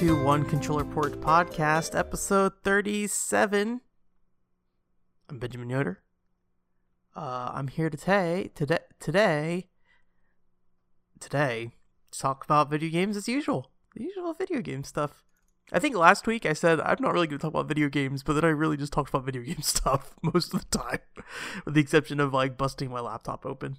to 0.00 0.24
One 0.24 0.46
Controller 0.46 0.86
Port 0.86 1.20
Podcast, 1.20 1.94
episode 1.94 2.54
37. 2.64 3.82
I'm 5.28 5.38
Benjamin 5.38 5.68
Yoder. 5.68 6.00
Uh, 7.14 7.50
I'm 7.52 7.68
here 7.68 7.90
today, 7.90 8.50
today, 8.54 8.78
today, 8.98 9.68
today, 11.20 11.72
to 12.12 12.18
talk 12.18 12.46
about 12.46 12.70
video 12.70 12.88
games 12.88 13.14
as 13.14 13.28
usual. 13.28 13.72
The 13.94 14.04
usual 14.04 14.32
video 14.32 14.62
game 14.62 14.84
stuff. 14.84 15.22
I 15.70 15.78
think 15.78 15.94
last 15.94 16.26
week 16.26 16.46
I 16.46 16.54
said 16.54 16.80
I'm 16.80 16.96
not 17.00 17.12
really 17.12 17.26
going 17.26 17.38
to 17.38 17.42
talk 17.42 17.52
about 17.52 17.68
video 17.68 17.90
games, 17.90 18.22
but 18.22 18.32
then 18.32 18.44
I 18.46 18.48
really 18.48 18.78
just 18.78 18.94
talked 18.94 19.10
about 19.10 19.26
video 19.26 19.42
game 19.42 19.60
stuff 19.60 20.14
most 20.22 20.54
of 20.54 20.62
the 20.62 20.78
time, 20.78 21.00
with 21.66 21.74
the 21.74 21.80
exception 21.82 22.20
of 22.20 22.32
like 22.32 22.56
busting 22.56 22.90
my 22.90 23.00
laptop 23.00 23.44
open. 23.44 23.76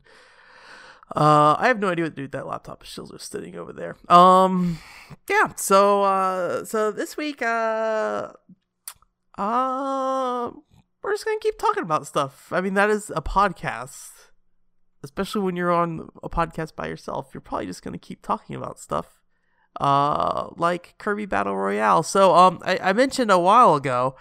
Uh, 1.13 1.55
I 1.59 1.67
have 1.67 1.79
no 1.79 1.89
idea 1.89 2.05
what 2.05 2.17
with 2.17 2.31
that 2.31 2.47
laptop. 2.47 2.83
It's 2.83 2.91
still 2.91 3.07
just 3.07 3.31
sitting 3.31 3.55
over 3.55 3.73
there. 3.73 3.97
Um, 4.09 4.79
yeah. 5.29 5.53
So, 5.55 6.03
uh, 6.03 6.63
so 6.63 6.91
this 6.91 7.17
week, 7.17 7.41
uh, 7.41 8.31
uh, 9.37 10.51
we're 11.03 11.13
just 11.13 11.25
gonna 11.25 11.39
keep 11.39 11.57
talking 11.57 11.83
about 11.83 12.07
stuff. 12.07 12.47
I 12.51 12.61
mean, 12.61 12.75
that 12.75 12.89
is 12.89 13.11
a 13.13 13.21
podcast, 13.21 14.11
especially 15.03 15.41
when 15.41 15.55
you're 15.57 15.71
on 15.71 16.09
a 16.23 16.29
podcast 16.29 16.75
by 16.75 16.87
yourself. 16.87 17.31
You're 17.33 17.41
probably 17.41 17.65
just 17.65 17.83
gonna 17.83 17.97
keep 17.97 18.21
talking 18.21 18.55
about 18.55 18.79
stuff, 18.79 19.19
uh, 19.81 20.49
like 20.55 20.95
Kirby 20.97 21.25
Battle 21.25 21.57
Royale. 21.57 22.03
So, 22.03 22.33
um, 22.35 22.59
I, 22.63 22.77
I 22.77 22.93
mentioned 22.93 23.31
a 23.31 23.39
while 23.39 23.75
ago 23.75 24.15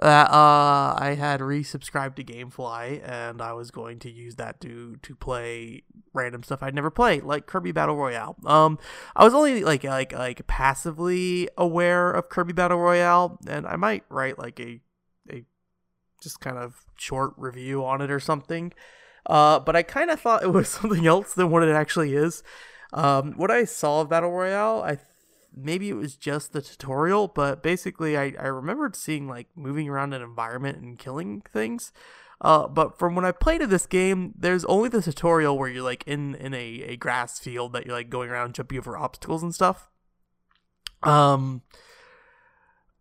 that 0.00 0.30
uh, 0.30 0.96
I 0.98 1.16
had 1.18 1.40
resubscribed 1.40 2.16
to 2.16 2.24
GameFly, 2.24 3.08
and 3.08 3.40
I 3.40 3.52
was 3.52 3.70
going 3.70 4.00
to 4.00 4.10
use 4.10 4.36
that 4.36 4.60
to 4.62 4.96
to 5.02 5.14
play 5.14 5.82
random 6.12 6.42
stuff 6.42 6.62
I'd 6.62 6.74
never 6.74 6.90
played, 6.90 7.22
like 7.22 7.46
Kirby 7.46 7.72
Battle 7.72 7.96
Royale. 7.96 8.36
Um, 8.44 8.78
I 9.14 9.24
was 9.24 9.34
only 9.34 9.62
like 9.62 9.84
like 9.84 10.12
like 10.12 10.46
passively 10.46 11.48
aware 11.56 12.10
of 12.10 12.28
Kirby 12.28 12.52
Battle 12.52 12.78
Royale, 12.78 13.38
and 13.46 13.66
I 13.66 13.76
might 13.76 14.04
write 14.08 14.38
like 14.38 14.58
a 14.58 14.80
a 15.30 15.44
just 16.20 16.40
kind 16.40 16.58
of 16.58 16.84
short 16.96 17.34
review 17.36 17.84
on 17.84 18.00
it 18.00 18.10
or 18.10 18.20
something. 18.20 18.72
Uh, 19.26 19.58
but 19.60 19.76
I 19.76 19.82
kind 19.82 20.10
of 20.10 20.20
thought 20.20 20.42
it 20.42 20.52
was 20.52 20.68
something 20.80 21.06
else 21.06 21.34
than 21.34 21.50
what 21.50 21.62
it 21.62 21.72
actually 21.72 22.14
is. 22.14 22.42
Um, 22.92 23.32
what 23.36 23.50
I 23.50 23.64
saw 23.64 24.02
of 24.02 24.08
Battle 24.08 24.30
Royale, 24.30 24.82
I 24.82 24.98
maybe 25.56 25.88
it 25.88 25.94
was 25.94 26.16
just 26.16 26.52
the 26.52 26.62
tutorial, 26.62 27.28
but 27.28 27.62
basically 27.62 28.16
I, 28.16 28.34
I 28.38 28.46
remembered 28.46 28.96
seeing 28.96 29.28
like 29.28 29.48
moving 29.54 29.88
around 29.88 30.12
an 30.12 30.22
environment 30.22 30.78
and 30.78 30.98
killing 30.98 31.42
things. 31.42 31.92
Uh, 32.40 32.68
but 32.68 32.98
from 32.98 33.14
when 33.14 33.24
I 33.24 33.32
played 33.32 33.62
in 33.62 33.70
this 33.70 33.86
game, 33.86 34.34
there's 34.36 34.64
only 34.66 34.88
the 34.88 35.00
tutorial 35.00 35.56
where 35.56 35.68
you're 35.68 35.82
like 35.82 36.04
in, 36.06 36.34
in 36.34 36.52
a, 36.52 36.82
a 36.82 36.96
grass 36.96 37.38
field 37.38 37.72
that 37.72 37.86
you're 37.86 37.94
like 37.94 38.10
going 38.10 38.28
around 38.28 38.54
jumping 38.54 38.78
over 38.78 38.96
obstacles 38.96 39.42
and 39.42 39.54
stuff. 39.54 39.88
Um, 41.02 41.62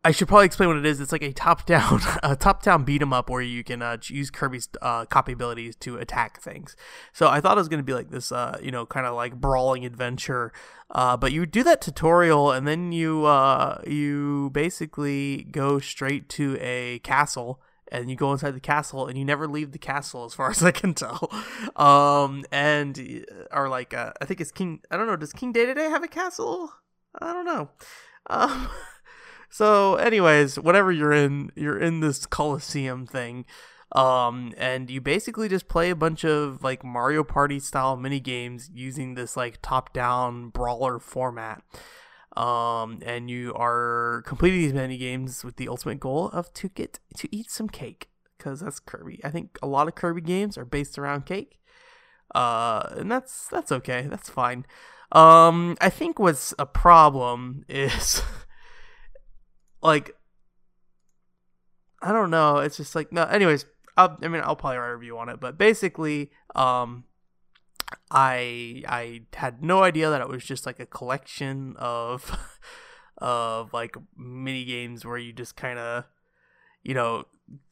I 0.06 0.12
should 0.12 0.28
probably 0.28 0.46
explain 0.46 0.68
what 0.68 0.78
it 0.78 0.86
is. 0.86 1.00
It's 1.00 1.14
like 1.14 1.24
a 1.24 1.32
top-down, 1.32 2.02
a 2.24 2.36
top-down 2.36 2.84
beat 2.84 3.02
'em 3.02 3.14
up 3.14 3.30
where 3.30 3.42
you 3.42 3.64
can 3.64 3.82
uh, 3.82 3.98
use 4.04 4.30
Kirby's 4.30 4.68
uh, 4.82 5.06
copy 5.06 5.32
abilities 5.32 5.78
to 5.78 5.98
attack 5.98 6.42
things. 6.42 6.76
So 7.14 7.30
I 7.30 7.40
thought 7.40 7.58
it 7.58 7.62
was 7.62 7.70
going 7.70 7.80
to 7.80 7.86
be 7.86 7.94
like 7.94 8.10
this, 8.10 8.32
uh, 8.32 8.60
you 8.62 8.70
know, 8.70 8.86
kind 8.86 9.06
of 9.06 9.16
like 9.16 9.40
brawling 9.40 9.86
adventure. 9.86 10.52
Uh, 10.92 11.16
but 11.16 11.32
you 11.32 11.46
do 11.46 11.64
that 11.64 11.82
tutorial, 11.82 12.52
and 12.52 12.68
then 12.68 12.92
you 12.92 13.26
uh, 13.26 13.82
you 13.88 14.50
basically 14.52 15.48
go 15.52 15.80
straight 15.80 16.28
to 16.30 16.58
a 16.60 17.00
castle, 17.00 17.62
and 17.90 18.10
you 18.10 18.18
go 18.18 18.32
inside 18.34 18.52
the 18.52 18.60
castle, 18.60 19.08
and 19.08 19.18
you 19.18 19.24
never 19.24 19.48
leave 19.48 19.72
the 19.72 19.80
castle, 19.80 20.26
as 20.26 20.34
far 20.34 20.50
as 20.52 20.62
I 20.62 20.72
can 20.72 20.94
tell. 20.94 21.32
Um, 21.78 22.44
and 22.52 23.26
or 23.52 23.70
like 23.70 23.94
uh, 23.94 24.12
I 24.22 24.26
think 24.26 24.42
it's 24.42 24.52
King. 24.52 24.82
I 24.92 24.98
don't 24.98 25.08
know. 25.08 25.16
Does 25.16 25.32
King 25.32 25.54
Dedede 25.54 25.78
have 25.78 26.04
a 26.04 26.10
castle? 26.10 26.74
I 27.22 27.32
don't 27.32 27.46
know. 27.46 27.70
Um. 28.28 28.70
So, 29.54 29.98
anyways, 29.98 30.58
whatever 30.58 30.92
you're 30.92 31.12
in, 31.12 31.52
you're 31.54 31.78
in 31.78 32.00
this 32.00 32.26
Coliseum 32.26 33.06
thing. 33.06 33.46
Um, 33.92 34.52
and 34.58 34.90
you 34.90 35.00
basically 35.00 35.48
just 35.48 35.68
play 35.68 35.92
a 35.92 35.96
bunch 35.96 36.26
of 36.26 36.64
like 36.64 36.84
Mario 36.84 37.24
Party 37.24 37.60
style 37.60 37.96
mini 37.96 38.20
games 38.20 38.72
using 38.74 39.14
this 39.14 39.38
like 39.38 39.60
top 39.62 39.94
down 39.94 40.50
brawler 40.50 40.98
format. 40.98 41.62
Um, 42.36 42.98
and 43.06 43.30
you 43.30 43.54
are 43.54 44.24
completing 44.26 44.60
these 44.60 44.74
mini 44.74 44.98
games 44.98 45.44
with 45.44 45.58
the 45.58 45.68
ultimate 45.68 46.00
goal 46.00 46.30
of 46.30 46.52
to 46.56 46.70
get 46.70 46.98
to 47.18 47.30
eat 47.32 47.52
some 47.52 47.70
cake 47.70 48.10
because 48.40 48.62
that's 48.62 48.80
Kirby. 48.80 49.22
I 49.24 49.30
think 49.30 49.60
a 49.62 49.68
lot 49.68 49.88
of 49.88 49.94
Kirby 49.94 50.22
games 50.22 50.58
are 50.58 50.66
based 50.66 50.98
around 50.98 51.28
cake. 51.28 51.60
Uh, 52.34 52.90
and 52.98 53.12
that's 53.12 53.48
that's 53.50 53.72
okay. 53.72 54.08
That's 54.10 54.32
fine. 54.32 54.66
Um, 55.12 55.78
I 55.80 55.92
think 55.92 56.18
what's 56.18 56.56
a 56.58 56.66
problem 56.66 57.66
is 57.70 58.24
like 59.84 60.16
I 62.02 62.12
don't 62.12 62.32
know. 62.32 62.58
It's 62.58 62.78
just 62.78 62.96
like 62.96 63.12
no. 63.12 63.24
Anyways, 63.24 63.66
I'll, 63.96 64.18
I 64.22 64.28
mean, 64.28 64.42
I'll 64.44 64.56
probably 64.56 64.78
write 64.78 64.90
a 64.90 64.96
review 64.96 65.18
on 65.18 65.30
it, 65.30 65.40
but 65.40 65.58
basically, 65.58 66.32
um, 66.56 67.06
I 68.12 68.84
I 68.88 69.22
had 69.34 69.64
no 69.64 69.84
idea 69.84 70.10
that 70.10 70.22
it 70.22 70.28
was 70.28 70.44
just 70.44 70.66
like 70.66 70.80
a 70.80 70.86
collection 70.86 71.76
of 71.78 72.38
of 73.18 73.74
like 73.74 73.96
mini 74.18 74.66
games 74.66 75.06
where 75.06 75.18
you 75.18 75.32
just 75.32 75.56
kind 75.56 75.80
of 75.80 76.06
you 76.82 76.94
know 76.94 77.26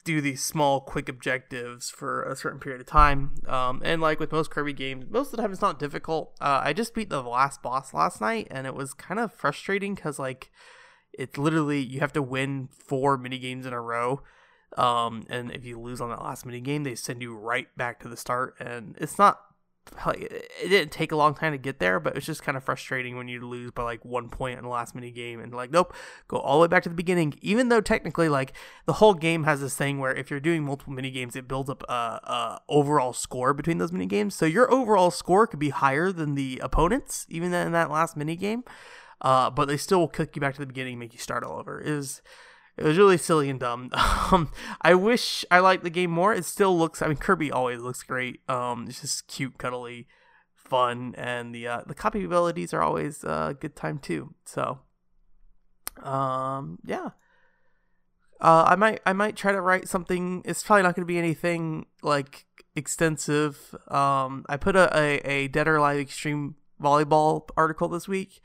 do 0.04 0.20
these 0.20 0.42
small 0.42 0.80
quick 0.80 1.08
objectives 1.08 1.90
for 1.90 2.22
a 2.22 2.36
certain 2.36 2.60
period 2.60 2.80
of 2.80 2.86
time 2.86 3.34
um, 3.48 3.82
and 3.84 4.00
like 4.00 4.20
with 4.20 4.30
most 4.30 4.50
kirby 4.50 4.72
games 4.72 5.06
most 5.10 5.26
of 5.26 5.32
the 5.32 5.36
time 5.38 5.50
it's 5.50 5.60
not 5.60 5.78
difficult 5.78 6.34
uh, 6.40 6.60
i 6.62 6.72
just 6.72 6.94
beat 6.94 7.08
the 7.08 7.22
last 7.22 7.62
boss 7.62 7.92
last 7.92 8.20
night 8.20 8.46
and 8.50 8.66
it 8.66 8.74
was 8.74 8.94
kind 8.94 9.18
of 9.18 9.32
frustrating 9.32 9.94
because 9.94 10.18
like 10.18 10.50
it's 11.12 11.38
literally 11.38 11.80
you 11.80 12.00
have 12.00 12.12
to 12.14 12.22
win 12.22 12.68
four 12.72 13.16
mini 13.16 13.38
games 13.38 13.66
in 13.66 13.72
a 13.72 13.80
row. 13.80 14.22
Um, 14.76 15.26
and 15.28 15.50
if 15.50 15.64
you 15.64 15.78
lose 15.78 16.00
on 16.00 16.08
that 16.10 16.22
last 16.22 16.46
mini 16.46 16.60
game, 16.60 16.84
they 16.84 16.94
send 16.94 17.20
you 17.20 17.36
right 17.36 17.68
back 17.76 18.00
to 18.00 18.08
the 18.08 18.16
start. 18.16 18.54
And 18.58 18.96
it's 18.98 19.18
not 19.18 19.40
like 20.06 20.20
it 20.20 20.68
didn't 20.68 20.92
take 20.92 21.12
a 21.12 21.16
long 21.16 21.34
time 21.34 21.52
to 21.52 21.58
get 21.58 21.78
there, 21.78 22.00
but 22.00 22.16
it's 22.16 22.24
just 22.24 22.42
kind 22.42 22.56
of 22.56 22.64
frustrating 22.64 23.16
when 23.16 23.28
you 23.28 23.46
lose 23.46 23.70
by 23.72 23.82
like 23.82 24.04
one 24.04 24.28
point 24.28 24.56
in 24.56 24.64
the 24.64 24.70
last 24.70 24.94
mini 24.94 25.10
game 25.10 25.40
and 25.40 25.52
like 25.52 25.70
nope, 25.70 25.92
go 26.28 26.38
all 26.38 26.58
the 26.58 26.62
way 26.62 26.68
back 26.68 26.82
to 26.84 26.88
the 26.88 26.94
beginning. 26.94 27.34
Even 27.42 27.68
though 27.68 27.80
technically 27.80 28.28
like 28.28 28.54
the 28.86 28.94
whole 28.94 29.14
game 29.14 29.44
has 29.44 29.60
this 29.60 29.74
thing 29.74 29.98
where 29.98 30.14
if 30.14 30.30
you're 30.30 30.40
doing 30.40 30.64
multiple 30.64 30.92
mini 30.92 31.10
games, 31.10 31.36
it 31.36 31.48
builds 31.48 31.68
up 31.68 31.82
a, 31.88 31.92
a 31.92 32.60
overall 32.68 33.12
score 33.12 33.52
between 33.52 33.78
those 33.78 33.92
mini 33.92 34.06
games. 34.06 34.34
So 34.34 34.46
your 34.46 34.72
overall 34.72 35.10
score 35.10 35.46
could 35.46 35.60
be 35.60 35.70
higher 35.70 36.12
than 36.12 36.34
the 36.34 36.60
opponents, 36.62 37.26
even 37.28 37.52
in 37.52 37.72
that 37.72 37.90
last 37.90 38.16
mini 38.16 38.36
game 38.36 38.64
uh, 39.22 39.48
but 39.50 39.68
they 39.68 39.76
still 39.76 40.00
will 40.00 40.08
kick 40.08 40.36
you 40.36 40.40
back 40.40 40.54
to 40.54 40.60
the 40.60 40.66
beginning, 40.66 40.98
make 40.98 41.12
you 41.12 41.18
start 41.18 41.44
all 41.44 41.58
over. 41.58 41.80
It 41.80 41.94
was 41.94 42.20
it 42.76 42.84
was 42.84 42.98
really 42.98 43.18
silly 43.18 43.48
and 43.48 43.60
dumb. 43.60 43.90
Um, 44.32 44.50
I 44.80 44.94
wish 44.94 45.44
I 45.50 45.58
liked 45.58 45.84
the 45.84 45.90
game 45.90 46.10
more. 46.10 46.32
It 46.32 46.46
still 46.46 46.78
looks. 46.78 47.02
I 47.02 47.06
mean, 47.06 47.18
Kirby 47.18 47.52
always 47.52 47.80
looks 47.82 48.02
great. 48.02 48.40
Um, 48.48 48.86
it's 48.88 49.02
just 49.02 49.28
cute, 49.28 49.58
cuddly, 49.58 50.06
fun, 50.54 51.14
and 51.18 51.54
the 51.54 51.66
uh, 51.68 51.82
the 51.86 51.94
copy 51.94 52.24
abilities 52.24 52.72
are 52.72 52.80
always 52.80 53.24
uh, 53.24 53.48
a 53.50 53.54
good 53.54 53.76
time 53.76 53.98
too. 53.98 54.34
So, 54.46 54.78
um, 56.02 56.78
yeah. 56.86 57.10
Uh, 58.40 58.64
I 58.68 58.76
might 58.76 59.00
I 59.04 59.12
might 59.12 59.36
try 59.36 59.52
to 59.52 59.60
write 59.60 59.86
something. 59.86 60.40
It's 60.46 60.62
probably 60.62 60.84
not 60.84 60.94
going 60.94 61.06
to 61.06 61.12
be 61.12 61.18
anything 61.18 61.86
like 62.02 62.46
extensive. 62.74 63.74
Um, 63.88 64.46
I 64.48 64.56
put 64.56 64.76
a, 64.76 64.88
a, 64.96 65.16
a 65.30 65.48
Dead 65.48 65.68
or 65.68 65.76
Alive 65.76 65.98
Extreme 65.98 66.54
volleyball 66.80 67.50
article 67.54 67.88
this 67.88 68.08
week 68.08 68.40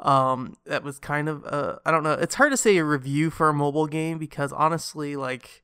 um 0.00 0.56
that 0.66 0.82
was 0.82 0.98
kind 0.98 1.28
of 1.28 1.44
uh 1.46 1.76
i 1.86 1.90
don't 1.90 2.02
know 2.02 2.12
it's 2.12 2.34
hard 2.34 2.50
to 2.50 2.56
say 2.56 2.76
a 2.76 2.84
review 2.84 3.30
for 3.30 3.48
a 3.48 3.54
mobile 3.54 3.86
game 3.86 4.18
because 4.18 4.52
honestly 4.52 5.14
like 5.14 5.62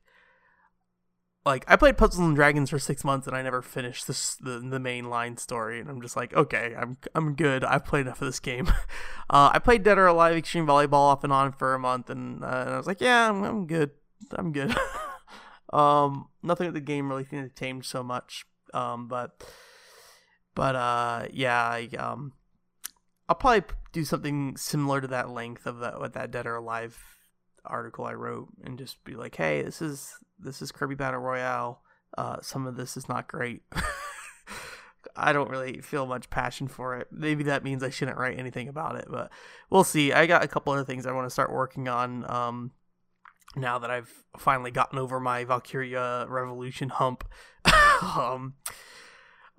like 1.45 1.65
i 1.67 1.75
played 1.75 1.97
puzzles 1.97 2.25
and 2.25 2.35
dragons 2.35 2.69
for 2.69 2.79
six 2.79 3.03
months 3.03 3.27
and 3.27 3.35
i 3.35 3.41
never 3.41 3.61
finished 3.61 4.07
this 4.07 4.35
the, 4.35 4.59
the 4.59 4.79
main 4.79 5.09
line 5.09 5.35
story 5.35 5.79
and 5.81 5.89
i'm 5.89 6.01
just 6.01 6.15
like 6.15 6.33
okay 6.33 6.73
i'm 6.77 6.97
i'm 7.13 7.35
good. 7.35 7.63
I've 7.65 7.83
played 7.85 8.05
enough 8.07 8.21
of 8.21 8.27
this 8.27 8.39
game. 8.39 8.71
Uh 9.29 9.49
i 9.53 9.59
played 9.59 9.83
dead 9.83 9.97
or 9.97 10.07
alive 10.07 10.35
extreme 10.35 10.67
volleyball 10.67 10.93
off 10.93 11.23
and 11.23 11.31
on 11.31 11.53
for 11.53 11.73
a 11.73 11.79
month 11.79 12.09
and, 12.09 12.43
uh, 12.43 12.63
and 12.65 12.69
i 12.71 12.77
was 12.77 12.85
like 12.85 12.99
yeah 12.99 13.29
i'm, 13.29 13.43
I'm 13.43 13.65
good. 13.65 13.91
I'm 14.33 14.51
good. 14.51 14.75
Um 15.71 16.27
nothing 16.43 16.67
with 16.67 16.73
the 16.73 16.81
game 16.81 17.09
really 17.09 17.23
seemed 17.23 17.49
to 17.49 17.57
change 17.57 17.87
so 17.87 18.03
much. 18.03 18.45
Um 18.73 19.07
but 19.07 19.41
but 20.53 20.75
uh 20.75 21.27
yeah 21.31 21.63
I, 21.63 21.87
um 21.97 22.33
I'll 23.31 23.35
probably 23.35 23.63
do 23.93 24.03
something 24.03 24.57
similar 24.57 24.99
to 24.99 25.07
that 25.07 25.29
length 25.29 25.65
of 25.65 25.79
that 25.79 26.01
with 26.01 26.11
that 26.15 26.31
Dead 26.31 26.45
or 26.45 26.57
Alive 26.57 27.01
article 27.63 28.03
I 28.03 28.11
wrote, 28.11 28.49
and 28.61 28.77
just 28.77 29.01
be 29.05 29.15
like, 29.15 29.35
"Hey, 29.35 29.61
this 29.61 29.81
is 29.81 30.17
this 30.37 30.61
is 30.61 30.73
Kirby 30.73 30.95
Battle 30.95 31.21
Royale. 31.21 31.81
Uh, 32.17 32.41
some 32.41 32.67
of 32.67 32.75
this 32.75 32.97
is 32.97 33.07
not 33.07 33.29
great. 33.29 33.61
I 35.15 35.31
don't 35.31 35.49
really 35.49 35.79
feel 35.79 36.05
much 36.05 36.29
passion 36.29 36.67
for 36.67 36.97
it. 36.97 37.07
Maybe 37.09 37.45
that 37.45 37.63
means 37.63 37.83
I 37.83 37.89
shouldn't 37.89 38.17
write 38.17 38.37
anything 38.37 38.67
about 38.67 38.97
it, 38.97 39.05
but 39.09 39.31
we'll 39.69 39.85
see. 39.85 40.11
I 40.11 40.25
got 40.25 40.43
a 40.43 40.47
couple 40.49 40.73
other 40.73 40.83
things 40.83 41.05
I 41.05 41.13
want 41.13 41.25
to 41.25 41.31
start 41.31 41.53
working 41.53 41.87
on. 41.87 42.29
Um, 42.29 42.71
now 43.55 43.79
that 43.79 43.89
I've 43.89 44.11
finally 44.39 44.71
gotten 44.71 44.99
over 44.99 45.21
my 45.21 45.45
Valkyria 45.45 46.25
Revolution 46.27 46.89
hump. 46.89 47.23
um, 48.01 48.55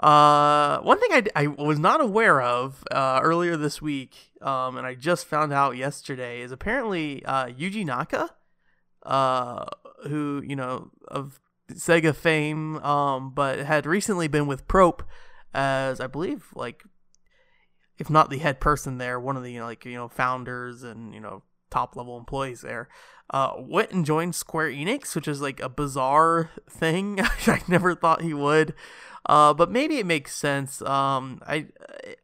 Uh, 0.03 0.81
one 0.81 0.99
thing 0.99 1.13
I, 1.13 1.45
I 1.45 1.47
was 1.47 1.79
not 1.79 2.01
aware 2.01 2.41
of 2.41 2.83
uh, 2.91 3.21
earlier 3.23 3.57
this 3.57 3.81
week, 3.81 4.33
um, 4.41 4.77
and 4.77 4.85
I 4.85 4.95
just 4.95 5.27
found 5.27 5.53
out 5.53 5.77
yesterday, 5.77 6.41
is 6.41 6.51
apparently 6.51 7.25
uh, 7.25 7.47
Yuji 7.47 7.87
Naka, 7.87 8.31
uh, 9.05 9.65
who 10.09 10.43
you 10.45 10.57
know 10.57 10.91
of 11.07 11.41
Sega 11.71 12.15
fame, 12.15 12.79
um, 12.79 13.31
but 13.31 13.61
had 13.61 13.87
recently 13.87 14.27
been 14.27 14.49
with 14.49 14.67
Prope 14.67 15.05
as 15.55 16.01
I 16.01 16.09
believe 16.09 16.47
like, 16.55 16.83
if 17.99 18.11
not 18.11 18.29
the 18.29 18.39
head 18.39 18.59
person 18.59 18.99
there, 18.99 19.21
one 19.21 19.37
of 19.37 19.45
the 19.45 19.61
like 19.61 19.85
you 19.85 19.95
know 19.95 20.09
founders 20.09 20.83
and 20.83 21.15
you 21.15 21.21
know 21.21 21.45
top 21.71 21.95
level 21.95 22.19
employees 22.19 22.63
there. 22.63 22.89
Uh, 23.31 23.55
went 23.57 23.93
and 23.93 24.05
joined 24.05 24.35
Square 24.35 24.73
Enix, 24.73 25.15
which 25.15 25.27
is 25.29 25.41
like 25.41 25.61
a 25.61 25.69
bizarre 25.69 26.51
thing. 26.69 27.21
I 27.47 27.63
never 27.69 27.95
thought 27.95 28.23
he 28.23 28.35
would. 28.35 28.75
Uh, 29.27 29.55
but 29.55 29.71
maybe 29.71 29.99
it 29.99 30.07
makes 30.07 30.35
sense. 30.35 30.83
Um, 30.83 31.41
I 31.47 31.67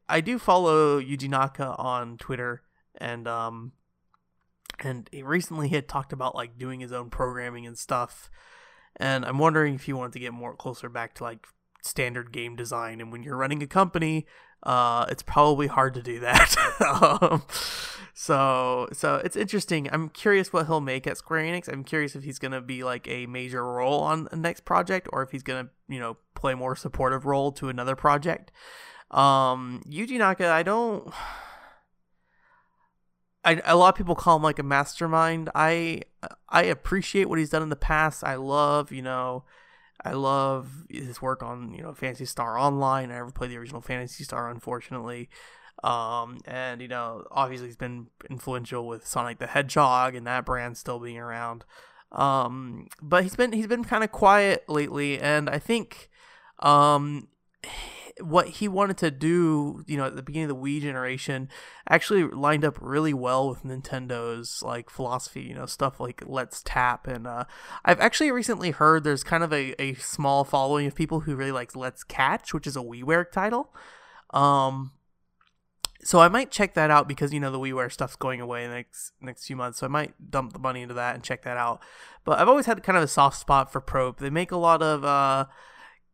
I 0.08 0.20
do 0.20 0.38
follow 0.38 1.00
Yuji 1.00 1.28
Naka 1.28 1.76
on 1.76 2.18
Twitter, 2.18 2.62
and 2.96 3.28
um, 3.28 3.72
and 4.80 5.08
he 5.12 5.22
recently 5.22 5.68
had 5.68 5.88
talked 5.88 6.12
about 6.12 6.34
like 6.34 6.58
doing 6.58 6.80
his 6.80 6.92
own 6.92 7.10
programming 7.10 7.66
and 7.66 7.78
stuff. 7.78 8.30
And 8.96 9.24
I'm 9.24 9.38
wondering 9.38 9.74
if 9.74 9.84
he 9.84 9.92
wanted 9.92 10.14
to 10.14 10.18
get 10.18 10.32
more 10.32 10.56
closer 10.56 10.88
back 10.88 11.14
to 11.14 11.24
like 11.24 11.46
standard 11.82 12.32
game 12.32 12.56
design. 12.56 13.00
And 13.00 13.12
when 13.12 13.22
you're 13.22 13.36
running 13.36 13.62
a 13.62 13.66
company, 13.66 14.26
uh, 14.62 15.06
it's 15.08 15.22
probably 15.22 15.66
hard 15.66 15.94
to 15.94 16.02
do 16.02 16.20
that. 16.20 16.56
um, 17.20 17.42
so 18.14 18.88
so 18.92 19.16
it's 19.16 19.36
interesting. 19.36 19.88
I'm 19.92 20.08
curious 20.08 20.52
what 20.52 20.66
he'll 20.66 20.80
make 20.80 21.06
at 21.06 21.16
Square 21.16 21.44
Enix. 21.44 21.72
I'm 21.72 21.84
curious 21.84 22.16
if 22.16 22.24
he's 22.24 22.38
gonna 22.38 22.60
be 22.60 22.82
like 22.82 23.06
a 23.08 23.26
major 23.26 23.64
role 23.64 24.00
on 24.00 24.24
the 24.24 24.36
next 24.36 24.64
project, 24.64 25.08
or 25.12 25.22
if 25.22 25.30
he's 25.30 25.42
gonna 25.42 25.68
you 25.88 26.00
know 26.00 26.16
play 26.34 26.54
more 26.54 26.74
supportive 26.74 27.26
role 27.26 27.52
to 27.52 27.68
another 27.68 27.94
project. 27.94 28.50
Um, 29.10 29.82
Yuji 29.88 30.18
Naka, 30.18 30.48
I 30.48 30.62
don't. 30.62 31.12
I, 33.44 33.62
a 33.64 33.76
lot 33.76 33.90
of 33.90 33.94
people 33.94 34.16
call 34.16 34.36
him 34.36 34.42
like 34.42 34.58
a 34.58 34.64
mastermind. 34.64 35.48
I 35.54 36.02
I 36.48 36.64
appreciate 36.64 37.28
what 37.28 37.38
he's 37.38 37.50
done 37.50 37.62
in 37.62 37.68
the 37.68 37.76
past. 37.76 38.24
I 38.24 38.34
love 38.34 38.90
you 38.90 39.02
know 39.02 39.44
I 40.04 40.12
love 40.12 40.84
his 40.88 41.20
work 41.20 41.42
on 41.42 41.72
you 41.72 41.82
know 41.82 41.94
Phantasy 41.94 42.24
Star 42.24 42.58
Online. 42.58 43.10
I 43.10 43.14
never 43.14 43.30
played 43.30 43.50
the 43.50 43.58
original 43.58 43.80
Phantasy 43.80 44.24
Star, 44.24 44.50
unfortunately. 44.50 45.28
Um, 45.84 46.38
and 46.44 46.80
you 46.80 46.88
know, 46.88 47.24
obviously 47.30 47.68
he's 47.68 47.76
been 47.76 48.08
influential 48.28 48.86
with 48.86 49.06
Sonic 49.06 49.38
the 49.38 49.46
Hedgehog 49.46 50.14
and 50.14 50.26
that 50.26 50.44
brand 50.44 50.76
still 50.76 50.98
being 50.98 51.18
around. 51.18 51.64
Um, 52.10 52.88
but 53.02 53.22
he's 53.22 53.36
been 53.36 53.52
he's 53.52 53.66
been 53.66 53.84
kind 53.84 54.02
of 54.02 54.10
quiet 54.12 54.68
lately, 54.68 55.18
and 55.20 55.48
I 55.48 55.58
think 55.58 56.08
um 56.60 57.28
what 58.20 58.48
he 58.48 58.68
wanted 58.68 58.96
to 58.98 59.10
do, 59.10 59.84
you 59.86 59.96
know, 59.96 60.06
at 60.06 60.16
the 60.16 60.22
beginning 60.22 60.50
of 60.50 60.56
the 60.56 60.62
Wii 60.62 60.80
generation, 60.80 61.48
actually 61.88 62.24
lined 62.24 62.64
up 62.64 62.78
really 62.80 63.14
well 63.14 63.48
with 63.48 63.64
Nintendo's 63.64 64.62
like 64.62 64.90
philosophy. 64.90 65.42
You 65.42 65.54
know, 65.54 65.66
stuff 65.66 66.00
like 66.00 66.22
Let's 66.26 66.62
Tap, 66.62 67.06
and 67.06 67.26
uh, 67.26 67.44
I've 67.84 68.00
actually 68.00 68.30
recently 68.30 68.70
heard 68.70 69.04
there's 69.04 69.24
kind 69.24 69.42
of 69.44 69.52
a, 69.52 69.80
a 69.80 69.94
small 69.94 70.44
following 70.44 70.86
of 70.86 70.94
people 70.94 71.20
who 71.20 71.36
really 71.36 71.52
like 71.52 71.76
Let's 71.76 72.04
Catch, 72.04 72.52
which 72.52 72.66
is 72.66 72.76
a 72.76 72.80
WiiWare 72.80 73.30
title. 73.30 73.72
Um, 74.30 74.92
so 76.02 76.20
I 76.20 76.28
might 76.28 76.50
check 76.50 76.74
that 76.74 76.90
out 76.90 77.08
because 77.08 77.32
you 77.32 77.40
know 77.40 77.50
the 77.50 77.58
WiiWare 77.58 77.92
stuff's 77.92 78.16
going 78.16 78.40
away 78.40 78.64
in 78.64 78.70
the 78.70 78.76
next 78.76 79.12
next 79.20 79.46
few 79.46 79.56
months, 79.56 79.78
so 79.78 79.86
I 79.86 79.90
might 79.90 80.30
dump 80.30 80.52
the 80.52 80.58
money 80.58 80.82
into 80.82 80.94
that 80.94 81.14
and 81.14 81.24
check 81.24 81.42
that 81.42 81.56
out. 81.56 81.82
But 82.24 82.38
I've 82.38 82.48
always 82.48 82.66
had 82.66 82.82
kind 82.82 82.96
of 82.96 83.04
a 83.04 83.08
soft 83.08 83.38
spot 83.38 83.72
for 83.72 83.80
Prope. 83.80 84.18
They 84.18 84.30
make 84.30 84.52
a 84.52 84.56
lot 84.56 84.82
of 84.82 85.04
uh, 85.04 85.46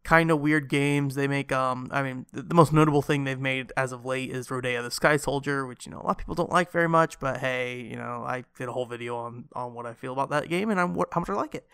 kind 0.05 0.31
of 0.31 0.39
weird 0.39 0.69
games. 0.69 1.15
They 1.15 1.27
make 1.27 1.51
um 1.51 1.89
I 1.91 2.03
mean 2.03 2.27
the, 2.33 2.43
the, 2.43 2.55
most 2.55 2.73
notable 2.73 3.03
thing 3.03 3.25
they've 3.25 3.41
made 3.41 3.73
as 3.77 3.91
of 3.91 4.05
late 4.05 4.31
is 4.31 4.49
Rodea 4.49 4.83
the 4.83 4.91
Sky 4.91 5.17
Soldier, 5.17 5.67
which 5.67 5.87
you 5.87 5.93
know 5.93 6.01
a 6.01 6.05
lot 6.05 6.11
of 6.11 6.19
people 6.19 6.35
don't 6.35 6.53
like 6.53 6.71
very 6.71 6.89
much, 6.89 7.19
but 7.19 7.39
hey, 7.39 7.81
you 7.81 7.97
know, 7.97 8.23
I 8.25 8.45
did 8.57 8.69
a 8.69 8.73
whole 8.73 8.87
video 8.87 9.17
on 9.17 9.47
on 9.55 9.75
what 9.75 9.87
I 9.87 9.95
feel 9.95 10.13
about 10.13 10.31
that 10.31 10.49
game 10.49 10.71
and 10.71 10.79
I'm 10.79 10.95
how 11.13 11.21
much 11.21 11.31
I 11.31 11.35
like 11.35 11.55
it. 11.55 11.67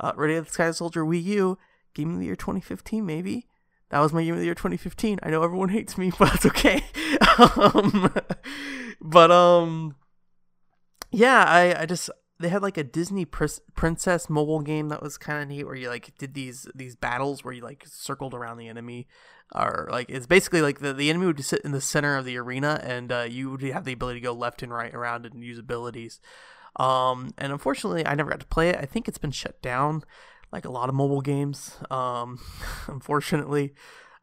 Uh 0.00 0.12
Rodea 0.12 0.44
the 0.44 0.50
Sky 0.50 0.70
Soldier 0.70 1.04
Wii 1.04 1.22
U, 1.22 1.58
game 1.94 2.14
of 2.14 2.18
the 2.18 2.26
year 2.26 2.36
2015 2.36 3.04
maybe. 3.04 3.46
That 3.90 4.00
was 4.00 4.12
my 4.12 4.24
game 4.24 4.32
of 4.32 4.40
the 4.40 4.46
year 4.46 4.54
2015. 4.54 5.20
I 5.22 5.30
know 5.30 5.44
everyone 5.44 5.68
hates 5.76 5.96
me, 5.96 6.10
but 6.18 6.30
that's 6.30 6.46
okay. 6.46 6.84
um, 7.38 8.12
but 9.00 9.30
um 9.30 9.96
yeah, 11.10 11.44
I 11.46 11.82
I 11.82 11.86
just 11.86 12.10
they 12.38 12.48
had 12.48 12.62
like 12.62 12.76
a 12.76 12.84
Disney 12.84 13.24
pr- 13.24 13.46
princess 13.74 14.28
mobile 14.28 14.60
game 14.60 14.88
that 14.88 15.02
was 15.02 15.16
kind 15.16 15.42
of 15.42 15.48
neat, 15.48 15.64
where 15.64 15.74
you 15.74 15.88
like 15.88 16.16
did 16.18 16.34
these 16.34 16.68
these 16.74 16.96
battles 16.96 17.42
where 17.44 17.54
you 17.54 17.62
like 17.62 17.84
circled 17.86 18.34
around 18.34 18.58
the 18.58 18.68
enemy, 18.68 19.06
or 19.54 19.88
like 19.90 20.10
it's 20.10 20.26
basically 20.26 20.60
like 20.60 20.80
the, 20.80 20.92
the 20.92 21.08
enemy 21.08 21.26
would 21.26 21.42
sit 21.44 21.60
in 21.62 21.72
the 21.72 21.80
center 21.80 22.16
of 22.16 22.24
the 22.24 22.36
arena, 22.36 22.80
and 22.82 23.10
uh, 23.10 23.26
you 23.28 23.50
would 23.50 23.62
have 23.62 23.84
the 23.84 23.92
ability 23.92 24.20
to 24.20 24.24
go 24.24 24.32
left 24.32 24.62
and 24.62 24.72
right 24.72 24.94
around 24.94 25.24
and 25.24 25.42
use 25.42 25.58
abilities. 25.58 26.20
Um, 26.76 27.32
and 27.38 27.52
unfortunately, 27.52 28.06
I 28.06 28.14
never 28.14 28.30
got 28.30 28.40
to 28.40 28.46
play 28.46 28.68
it. 28.68 28.76
I 28.76 28.84
think 28.84 29.08
it's 29.08 29.18
been 29.18 29.30
shut 29.30 29.62
down, 29.62 30.02
like 30.52 30.66
a 30.66 30.70
lot 30.70 30.90
of 30.90 30.94
mobile 30.94 31.22
games. 31.22 31.78
Um, 31.90 32.38
unfortunately, 32.86 33.74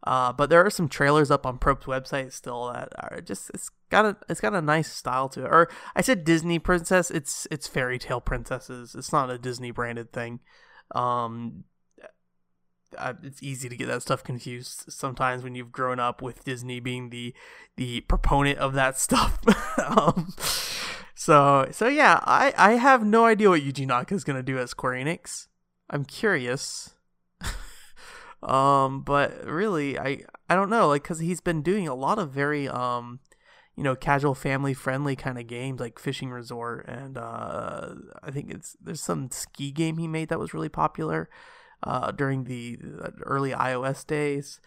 uh, 0.04 0.34
but 0.34 0.50
there 0.50 0.66
are 0.66 0.70
some 0.70 0.90
trailers 0.90 1.32
up 1.32 1.46
on 1.46 1.58
Prope's 1.58 1.86
website 1.86 2.34
still 2.34 2.72
that 2.72 2.90
are 2.98 3.22
just 3.22 3.50
it's 3.54 3.70
got 3.90 4.06
a 4.06 4.18
it's 4.28 4.42
got 4.42 4.54
a 4.54 4.62
nice 4.62 4.92
style 4.92 5.30
to 5.30 5.46
it. 5.46 5.48
Or 5.48 5.70
I 5.96 6.02
said 6.02 6.26
Disney 6.26 6.60
princess, 6.60 7.10
it's 7.10 7.48
it's 7.50 7.68
fairy 7.68 7.98
tale 7.98 8.22
princesses. 8.22 8.96
It's 8.96 9.14
not 9.14 9.30
a 9.30 9.38
Disney 9.38 9.72
branded 9.72 10.12
thing. 10.12 10.42
Um, 10.94 11.64
it's 13.24 13.42
easy 13.42 13.70
to 13.70 13.76
get 13.76 13.88
that 13.88 14.02
stuff 14.02 14.24
confused 14.24 14.86
sometimes 14.92 15.44
when 15.44 15.56
you've 15.56 15.72
grown 15.72 16.00
up 16.00 16.22
with 16.22 16.44
Disney 16.44 16.80
being 16.80 17.10
the 17.10 17.34
the 17.78 18.02
proponent 18.02 18.60
of 18.60 18.74
that 18.74 18.98
stuff. 19.00 19.40
um, 19.80 20.34
so 21.16 21.68
so 21.72 21.88
yeah, 21.88 22.20
I 22.24 22.54
I 22.58 22.72
have 22.74 23.06
no 23.06 23.26
idea 23.26 23.50
what 23.50 23.62
Yuji 23.62 23.88
Naka 23.88 24.14
is 24.14 24.26
gonna 24.26 24.44
do 24.44 24.60
at 24.60 24.70
Square 24.70 24.94
Enix. 24.94 25.48
I'm 25.90 26.04
curious. 26.04 26.96
Um, 28.44 29.02
but 29.02 29.46
really, 29.46 29.98
I 29.98 30.22
I 30.50 30.56
don't 30.56 30.70
know, 30.70 30.88
like, 30.88 31.04
cause 31.04 31.20
he's 31.20 31.42
been 31.42 31.62
doing 31.62 31.88
a 31.88 31.96
lot 31.96 32.20
of 32.20 32.32
very 32.32 32.68
um, 32.68 33.20
you 33.76 33.84
know, 33.84 33.96
casual 33.96 34.36
family 34.36 34.74
friendly 34.74 35.16
kind 35.16 35.40
of 35.40 35.48
games 35.48 35.80
like 35.80 35.98
Fishing 35.98 36.30
Resort, 36.30 36.86
and 36.88 37.18
uh, 37.18 37.96
I 38.22 38.32
think 38.32 38.52
it's 38.52 38.78
there's 38.82 39.02
some 39.02 39.32
ski 39.32 39.72
game 39.72 39.98
he 39.98 40.08
made 40.08 40.30
that 40.30 40.40
was 40.40 40.54
really 40.54 40.70
popular 40.70 41.30
uh, 41.82 42.12
during 42.12 42.44
the 42.44 42.78
early 43.24 43.52
iOS 43.52 44.06
days. 44.06 44.60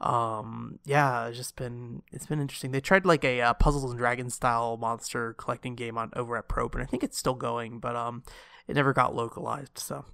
Um, 0.00 0.78
yeah, 0.84 1.26
it's 1.26 1.36
just 1.36 1.56
been 1.56 2.02
it's 2.12 2.26
been 2.26 2.40
interesting. 2.40 2.70
They 2.70 2.80
tried 2.80 3.06
like 3.06 3.24
a 3.24 3.40
uh, 3.40 3.54
Puzzles 3.54 3.90
and 3.90 3.98
Dragons 3.98 4.34
style 4.34 4.76
monster 4.76 5.34
collecting 5.34 5.74
game 5.74 5.96
on 5.96 6.10
over 6.14 6.36
at 6.36 6.48
Prope, 6.48 6.74
and 6.74 6.82
I 6.82 6.86
think 6.86 7.02
it's 7.02 7.18
still 7.18 7.34
going, 7.34 7.80
but 7.80 7.96
um, 7.96 8.24
it 8.66 8.76
never 8.76 8.92
got 8.92 9.14
localized. 9.14 9.78
So 9.78 10.04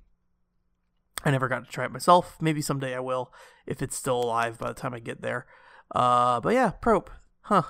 I 1.25 1.31
never 1.31 1.49
got 1.49 1.65
to 1.65 1.71
try 1.71 1.85
it 1.85 1.93
myself. 1.93 2.37
Maybe 2.41 2.63
someday 2.63 2.95
I 2.95 3.01
will 3.01 3.33
if 3.67 3.83
it's 3.83 3.97
still 3.97 4.23
alive 4.23 4.59
by 4.59 4.69
the 4.69 4.75
time 4.75 4.95
I 4.95 5.01
get 5.01 5.23
there. 5.23 5.47
Uh, 5.95 6.41
but 6.41 6.55
yeah, 6.55 6.71
Prope, 6.71 7.11
huh? 7.43 7.63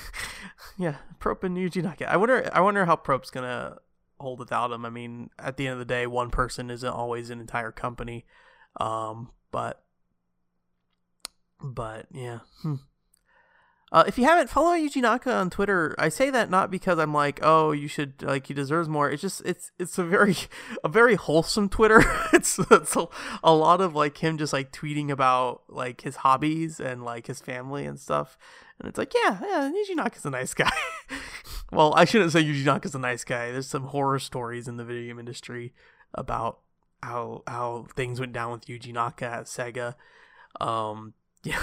yeah, 0.78 0.96
Prope 1.18 1.44
and 1.44 1.56
Yuji 1.56 1.82
Naka. 1.82 2.10
I 2.10 2.16
wonder. 2.16 2.48
I 2.52 2.60
wonder 2.60 2.84
how 2.84 2.96
Prope's 2.96 3.30
gonna 3.30 3.78
hold 4.18 4.38
without 4.38 4.72
him. 4.72 4.84
I 4.84 4.90
mean, 4.90 5.30
at 5.38 5.56
the 5.56 5.66
end 5.66 5.74
of 5.74 5.78
the 5.78 5.84
day, 5.84 6.06
one 6.06 6.30
person 6.30 6.70
isn't 6.70 6.88
always 6.88 7.30
an 7.30 7.40
entire 7.40 7.72
company. 7.72 8.24
Um, 8.80 9.30
but, 9.50 9.82
but 11.62 12.06
yeah. 12.10 12.40
Hmm. 12.62 12.76
Uh, 13.94 14.02
if 14.08 14.18
you 14.18 14.24
haven't, 14.24 14.50
follow 14.50 14.72
Yuji 14.72 15.00
Naka 15.00 15.32
on 15.32 15.50
Twitter. 15.50 15.94
I 16.00 16.08
say 16.08 16.28
that 16.28 16.50
not 16.50 16.68
because 16.68 16.98
I'm 16.98 17.14
like, 17.14 17.38
oh, 17.44 17.70
you 17.70 17.86
should 17.86 18.24
like 18.24 18.48
he 18.48 18.52
deserves 18.52 18.88
more. 18.88 19.08
It's 19.08 19.22
just 19.22 19.40
it's 19.44 19.70
it's 19.78 19.96
a 19.98 20.02
very 20.02 20.34
a 20.82 20.88
very 20.88 21.14
wholesome 21.14 21.68
Twitter. 21.68 22.02
it's 22.32 22.58
it's 22.72 22.96
a, 22.96 23.06
a 23.44 23.54
lot 23.54 23.80
of 23.80 23.94
like 23.94 24.18
him 24.18 24.36
just 24.36 24.52
like 24.52 24.72
tweeting 24.72 25.10
about 25.10 25.62
like 25.68 26.00
his 26.00 26.16
hobbies 26.16 26.80
and 26.80 27.04
like 27.04 27.28
his 27.28 27.38
family 27.38 27.86
and 27.86 28.00
stuff. 28.00 28.36
And 28.80 28.88
it's 28.88 28.98
like, 28.98 29.14
yeah, 29.14 29.38
yeah, 29.40 29.70
Yuji 29.70 29.94
Naka's 29.94 30.24
a 30.24 30.30
nice 30.30 30.54
guy. 30.54 30.72
well, 31.72 31.94
I 31.96 32.04
shouldn't 32.04 32.32
say 32.32 32.42
Yuji 32.42 32.64
Naka's 32.64 32.96
a 32.96 32.98
nice 32.98 33.22
guy. 33.22 33.52
There's 33.52 33.68
some 33.68 33.84
horror 33.84 34.18
stories 34.18 34.66
in 34.66 34.76
the 34.76 34.84
video 34.84 35.06
game 35.06 35.20
industry 35.20 35.72
about 36.12 36.58
how 37.00 37.44
how 37.46 37.86
things 37.94 38.18
went 38.18 38.32
down 38.32 38.50
with 38.50 38.66
Yuji 38.66 38.92
Naka 38.92 39.26
at 39.26 39.44
Sega. 39.44 39.94
Um, 40.60 41.14
yeah. 41.44 41.62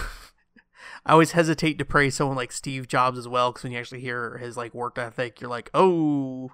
I 1.05 1.13
always 1.13 1.31
hesitate 1.31 1.77
to 1.79 1.85
praise 1.85 2.15
someone 2.15 2.37
like 2.37 2.51
Steve 2.51 2.87
Jobs 2.87 3.17
as 3.17 3.27
well 3.27 3.51
because 3.51 3.63
when 3.63 3.71
you 3.71 3.79
actually 3.79 4.01
hear 4.01 4.37
his 4.37 4.57
like 4.57 4.73
work 4.73 4.97
ethic, 4.97 5.41
you're 5.41 5.49
like, 5.49 5.69
oh, 5.73 6.51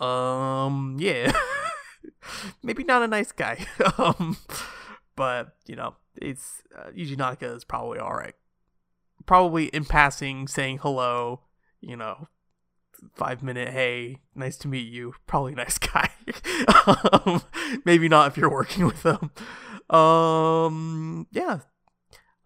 um, 0.00 0.96
yeah, 0.98 1.32
maybe 2.62 2.84
not 2.84 3.02
a 3.02 3.08
nice 3.08 3.32
guy. 3.32 3.66
um, 3.98 4.36
but 5.16 5.56
you 5.66 5.76
know, 5.76 5.96
it's 6.16 6.62
uh, 6.76 6.90
Yuji 6.90 7.16
Naka 7.16 7.54
is 7.54 7.64
probably 7.64 7.98
all 7.98 8.14
right. 8.14 8.34
Probably 9.26 9.66
in 9.66 9.84
passing, 9.84 10.48
saying 10.48 10.78
hello. 10.78 11.40
You 11.80 11.96
know, 11.96 12.28
five 13.14 13.42
minute 13.42 13.68
hey 13.68 14.18
nice 14.34 14.56
to 14.56 14.68
meet 14.68 14.88
you 14.88 15.14
probably 15.26 15.54
nice 15.54 15.78
guy 15.78 16.10
um, 16.86 17.42
maybe 17.84 18.08
not 18.08 18.28
if 18.28 18.36
you're 18.36 18.50
working 18.50 18.84
with 18.84 19.02
them 19.02 19.30
um 19.90 21.26
yeah 21.30 21.60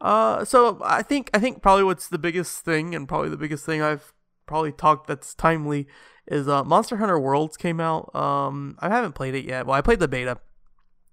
Uh, 0.03 0.45
so 0.45 0.81
I 0.85 1.03
think 1.03 1.31
I 1.33 1.39
think 1.39 1.63
probably 1.63 1.85
what's 1.85 2.09
the 2.09 2.19
biggest 2.19 2.65
thing, 2.65 2.95
and 2.95 3.09
probably 3.09 3.29
the 3.29 3.37
biggest 3.37 3.65
thing 3.65 3.81
I've 3.81 4.13
probably 4.47 4.73
talked 4.73 5.07
that's 5.07 5.33
timely, 5.33 5.87
is 6.27 6.49
uh, 6.49 6.65
Monster 6.65 6.97
Hunter 6.97 7.19
Worlds 7.21 7.57
came 7.57 7.81
out. 7.81 8.15
Um, 8.15 8.77
I 8.81 8.89
haven't 8.89 9.15
played 9.15 9.37
it 9.37 9.45
yet. 9.45 9.65
Well, 9.65 9.77
I 9.77 9.81
played 9.81 10.01
the 10.01 10.09
beta, 10.09 10.39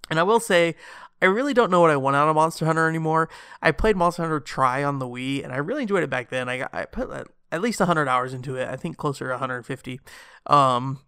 and 0.10 0.20
I 0.20 0.24
will 0.24 0.40
say 0.40 0.76
I 1.22 1.26
really 1.26 1.54
don't 1.54 1.70
know 1.70 1.82
what 1.82 1.92
I 1.92 1.98
want 1.98 2.16
out 2.16 2.30
of 2.30 2.36
Monster 2.36 2.66
Hunter 2.66 2.90
anymore. 2.90 3.30
I 3.62 3.72
played 3.72 3.96
Monster 3.96 4.24
Hunter 4.24 4.40
Tri 4.40 4.84
on 4.84 4.98
the 4.98 5.08
Wii, 5.08 5.44
and 5.44 5.54
I 5.54 5.58
really 5.58 5.84
enjoyed 5.84 6.04
it 6.04 6.10
back 6.10 6.30
then. 6.30 6.50
I 6.50 6.58
got, 6.58 6.74
I 6.74 6.86
put 6.86 7.12
at 7.52 7.62
least 7.62 7.80
100 7.80 8.08
hours 8.08 8.34
into 8.34 8.56
it. 8.56 8.68
I 8.70 8.76
think 8.76 8.98
closer 8.98 9.26
to 9.26 9.32
150. 9.32 10.00
Um, 10.48 11.02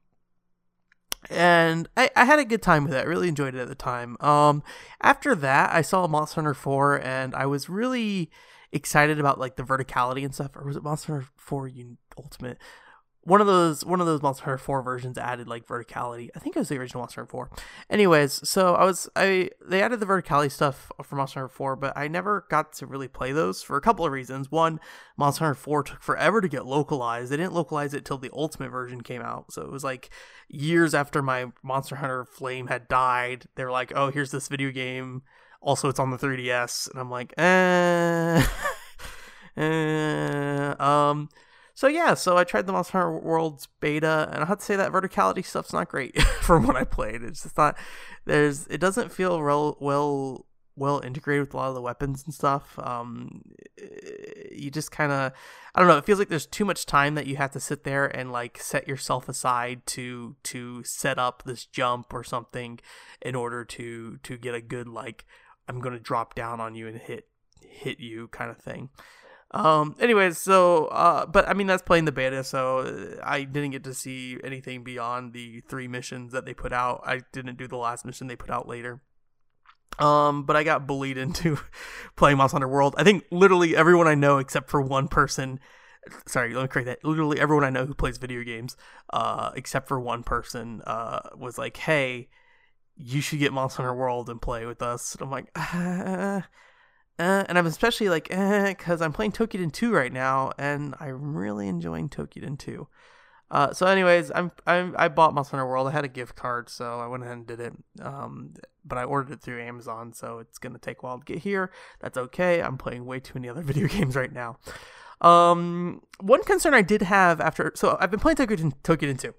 and 1.30 1.88
I, 1.96 2.10
I 2.16 2.26
had 2.26 2.40
a 2.40 2.46
good 2.46 2.62
time 2.62 2.84
with 2.84 2.94
it. 2.94 2.98
I 2.98 3.04
really 3.04 3.28
enjoyed 3.28 3.56
it 3.56 3.62
at 3.62 3.68
the 3.68 3.76
time. 3.76 4.18
Um, 4.20 4.64
after 5.02 5.36
that, 5.36 5.74
I 5.74 5.82
saw 5.82 6.08
Monster 6.08 6.36
Hunter 6.36 6.54
4, 6.54 7.02
and 7.02 7.36
I 7.36 7.46
was 7.46 7.70
really 7.70 8.32
excited 8.72 9.20
about 9.20 9.40
like 9.40 9.56
the 9.56 9.64
verticality 9.64 10.24
and 10.26 10.34
stuff. 10.34 10.56
Or 10.56 10.66
was 10.66 10.76
it 10.76 10.84
Monster 10.84 11.14
Hunter 11.14 11.28
4 11.38 11.70
Ultimate? 12.18 12.58
One 13.24 13.40
of 13.40 13.48
those 13.48 13.86
one 13.86 14.02
of 14.02 14.08
those 14.08 14.22
Monster 14.22 14.46
Hunter 14.46 14.58
4 14.58 14.82
versions 14.82 15.18
added 15.18 15.48
like 15.48 15.68
verticality. 15.68 16.30
I 16.36 16.40
think 16.40 16.56
it 16.56 16.60
was 16.60 16.70
the 16.70 16.78
original 16.78 17.02
Monster 17.02 17.22
Hunter 17.22 17.32
4. 17.32 17.50
Anyways, 17.90 18.48
so 18.50 18.74
I 18.74 18.84
was 18.84 19.10
I 19.16 19.52
they 19.64 19.82
added 19.82 20.00
the 20.00 20.06
verticality 20.06 20.52
stuff 20.52 20.92
for 21.04 21.16
Monster 21.16 21.42
Hunter 21.42 21.54
4, 21.54 21.76
but 21.76 21.94
I 21.96 22.08
never 22.08 22.46
got 22.50 22.74
to 22.74 22.88
really 22.88 23.08
play 23.08 23.32
those 23.32 23.62
for 23.62 23.78
a 23.78 23.82
couple 23.82 24.06
of 24.06 24.12
reasons. 24.12 24.50
One, 24.50 24.80
Monster 25.18 25.46
Hunter 25.46 25.60
4 25.60 25.84
took 25.84 26.02
forever 26.02 26.42
to 26.42 26.48
get 26.48 26.66
localized. 26.66 27.32
They 27.32 27.38
didn't 27.38 27.54
localize 27.54 27.94
it 27.94 28.06
till 28.06 28.18
the 28.18 28.32
ultimate 28.34 28.72
version 28.72 29.02
came 29.02 29.22
out. 29.22 29.52
So 29.54 29.62
it 29.62 29.72
was 29.72 29.84
like 29.84 30.10
years 30.50 30.96
after 30.96 31.22
my 31.22 31.52
Monster 31.62 31.98
Hunter 31.98 32.26
Flame 32.26 32.68
had 32.68 32.88
died. 32.88 33.46
They 33.56 33.64
were 33.64 33.72
like, 33.72 33.94
"Oh, 33.96 34.10
here's 34.10 34.32
this 34.32 34.48
video 34.48 34.72
game. 34.72 35.22
Also, 35.62 35.90
it's 35.90 36.00
on 36.00 36.10
the 36.10 36.18
3DS." 36.18 36.90
And 36.90 37.00
I'm 37.00 37.12
like, 37.12 37.34
"Eh." 37.38 38.46
eh 39.58 40.74
um 40.80 41.30
so 41.82 41.88
yeah, 41.88 42.14
so 42.14 42.38
I 42.38 42.44
tried 42.44 42.68
the 42.68 42.74
Monster 42.74 43.00
Hunter 43.00 43.18
World's 43.18 43.68
beta, 43.80 44.30
and 44.32 44.44
I 44.44 44.46
have 44.46 44.60
to 44.60 44.64
say 44.64 44.76
that 44.76 44.92
verticality 44.92 45.44
stuff's 45.44 45.74
not 45.74 45.90
great 45.90 46.22
from 46.42 46.68
what 46.68 46.76
I 46.76 46.84
played. 46.84 47.24
It's 47.24 47.42
just 47.42 47.58
not 47.58 47.76
there's 48.26 48.68
it 48.68 48.78
doesn't 48.78 49.12
feel 49.12 49.42
well 49.42 50.46
well 50.76 51.02
integrated 51.04 51.48
with 51.48 51.56
a 51.56 51.58
lot 51.58 51.70
of 51.70 51.74
the 51.74 51.82
weapons 51.82 52.24
and 52.24 52.36
stuff. 52.36 52.78
Um, 52.78 53.42
you 54.52 54.70
just 54.70 54.92
kind 54.92 55.12
of 55.12 55.32
I 55.74 55.80
don't 55.80 55.88
know. 55.88 55.98
It 55.98 56.06
feels 56.06 56.20
like 56.20 56.30
there's 56.30 56.46
too 56.46 56.66
much 56.66 56.86
time 56.86 57.16
that 57.16 57.26
you 57.26 57.38
have 57.38 57.50
to 57.54 57.60
sit 57.60 57.84
there 57.84 58.06
and 58.06 58.32
like 58.32 58.60
set 58.62 58.88
yourself 58.88 59.28
aside 59.28 59.88
to 59.88 60.36
to 60.44 60.84
set 60.84 61.18
up 61.18 61.42
this 61.48 61.66
jump 61.66 62.14
or 62.14 62.24
something 62.24 62.80
in 63.24 63.34
order 63.34 63.66
to 63.66 64.18
to 64.18 64.38
get 64.38 64.54
a 64.54 64.62
good 64.62 64.88
like 64.88 65.26
I'm 65.68 65.82
gonna 65.82 65.98
drop 65.98 66.36
down 66.36 66.62
on 66.62 66.76
you 66.76 66.88
and 66.88 67.00
hit 67.00 67.26
hit 67.60 68.00
you 68.00 68.28
kind 68.28 68.52
of 68.52 68.60
thing. 68.60 68.90
Um, 69.54 69.96
anyways, 70.00 70.38
so, 70.38 70.86
uh, 70.86 71.26
but 71.26 71.48
I 71.48 71.54
mean, 71.54 71.68
that's 71.68 71.84
playing 71.84 72.06
the 72.06 72.12
beta, 72.12 72.44
so 72.44 73.18
I 73.24 73.44
didn't 73.44 73.72
get 73.72 73.84
to 73.84 73.94
see 73.94 74.38
anything 74.44 74.84
beyond 74.84 75.34
the 75.34 75.60
three 75.62 75.88
missions 75.88 76.32
that 76.32 76.46
they 76.46 76.54
put 76.54 76.72
out. 76.72 77.04
I 77.06 77.22
didn't 77.34 77.58
do 77.58 77.68
the 77.68 77.78
last 77.78 78.06
mission 78.06 78.28
they 78.28 78.38
put 78.38 78.50
out 78.50 78.68
later. 78.68 79.02
Um, 80.00 80.44
but 80.44 80.56
I 80.56 80.64
got 80.64 80.88
bullied 80.88 81.18
into 81.26 81.60
playing 82.16 82.38
Monster 82.38 82.56
Hunter 82.56 82.68
World. 82.68 82.96
I 82.98 83.04
think 83.04 83.26
literally 83.30 83.76
everyone 83.76 84.08
I 84.08 84.16
know, 84.16 84.38
except 84.38 84.70
for 84.70 84.82
one 84.82 85.08
person, 85.08 85.60
sorry, 86.28 86.54
let 86.54 86.62
me 86.62 86.68
correct 86.68 86.88
that. 86.88 87.04
Literally 87.04 87.40
everyone 87.40 87.66
I 87.66 87.70
know 87.70 87.86
who 87.86 87.94
plays 87.94 88.18
video 88.18 88.44
games, 88.44 88.78
uh, 89.12 89.52
except 89.56 89.88
for 89.88 90.00
one 90.00 90.24
person, 90.24 90.82
uh, 90.88 91.20
was 91.36 91.58
like, 91.58 91.78
hey, 91.78 92.30
you 92.96 93.22
should 93.22 93.40
get 93.40 93.54
Monster 93.54 93.84
Hunter 93.84 93.96
World 93.96 94.30
and 94.30 94.42
play 94.42 94.66
with 94.66 94.82
us. 94.82 95.16
And 95.16 95.24
I'm 95.24 95.32
like, 95.32 95.50
uh, 95.56 96.42
uh, 97.20 97.46
and 97.48 97.58
I'm 97.58 97.68
especially 97.68 98.10
like, 98.10 98.30
because 98.30 99.02
eh, 99.02 99.06
I'm 99.06 99.14
playing 99.14 99.34
Toukiden 99.34 99.72
2 99.72 99.94
right 99.94 100.12
now, 100.12 100.52
and 100.58 100.96
I'm 101.00 101.36
really 101.36 101.68
enjoying 101.68 102.10
Toukiden 102.10 102.58
2. 102.58 102.88
Uh, 103.52 103.74
so, 103.74 103.86
anyways, 103.86 104.32
I'm, 104.34 104.52
I'm 104.66 104.96
I 104.98 105.10
bought 105.10 105.34
Monster 105.34 105.58
Hunter 105.58 105.70
World. 105.70 105.88
I 105.88 105.92
had 105.92 106.06
a 106.06 106.10
gift 106.10 106.36
card, 106.36 106.70
so 106.70 107.00
I 107.02 107.08
went 107.08 107.24
ahead 107.24 107.36
and 107.36 107.46
did 107.46 107.60
it. 107.60 107.74
Um, 108.02 108.54
but 108.86 108.98
I 108.98 109.04
ordered 109.04 109.34
it 109.34 109.42
through 109.42 109.62
Amazon, 109.62 110.14
so 110.14 110.40
it's 110.40 110.58
gonna 110.58 110.80
take 110.80 111.00
a 111.00 111.06
while 111.06 111.20
to 111.20 111.26
get 111.26 111.40
here. 111.40 111.70
That's 112.00 112.18
okay. 112.18 112.62
I'm 112.62 112.78
playing 112.78 113.06
way 113.06 113.20
too 113.20 113.34
many 113.36 113.50
other 113.50 113.62
video 113.62 113.88
games 113.88 114.16
right 114.16 114.32
now. 114.32 114.58
Um, 115.20 116.02
one 116.20 116.44
concern 116.44 116.74
I 116.74 116.82
did 116.82 117.02
have 117.02 117.42
after, 117.42 117.74
so 117.76 117.98
I've 118.00 118.10
been 118.10 118.22
playing 118.22 118.38
Toukiden, 118.38 118.74
Toukiden 118.84 119.20
2, 119.20 119.34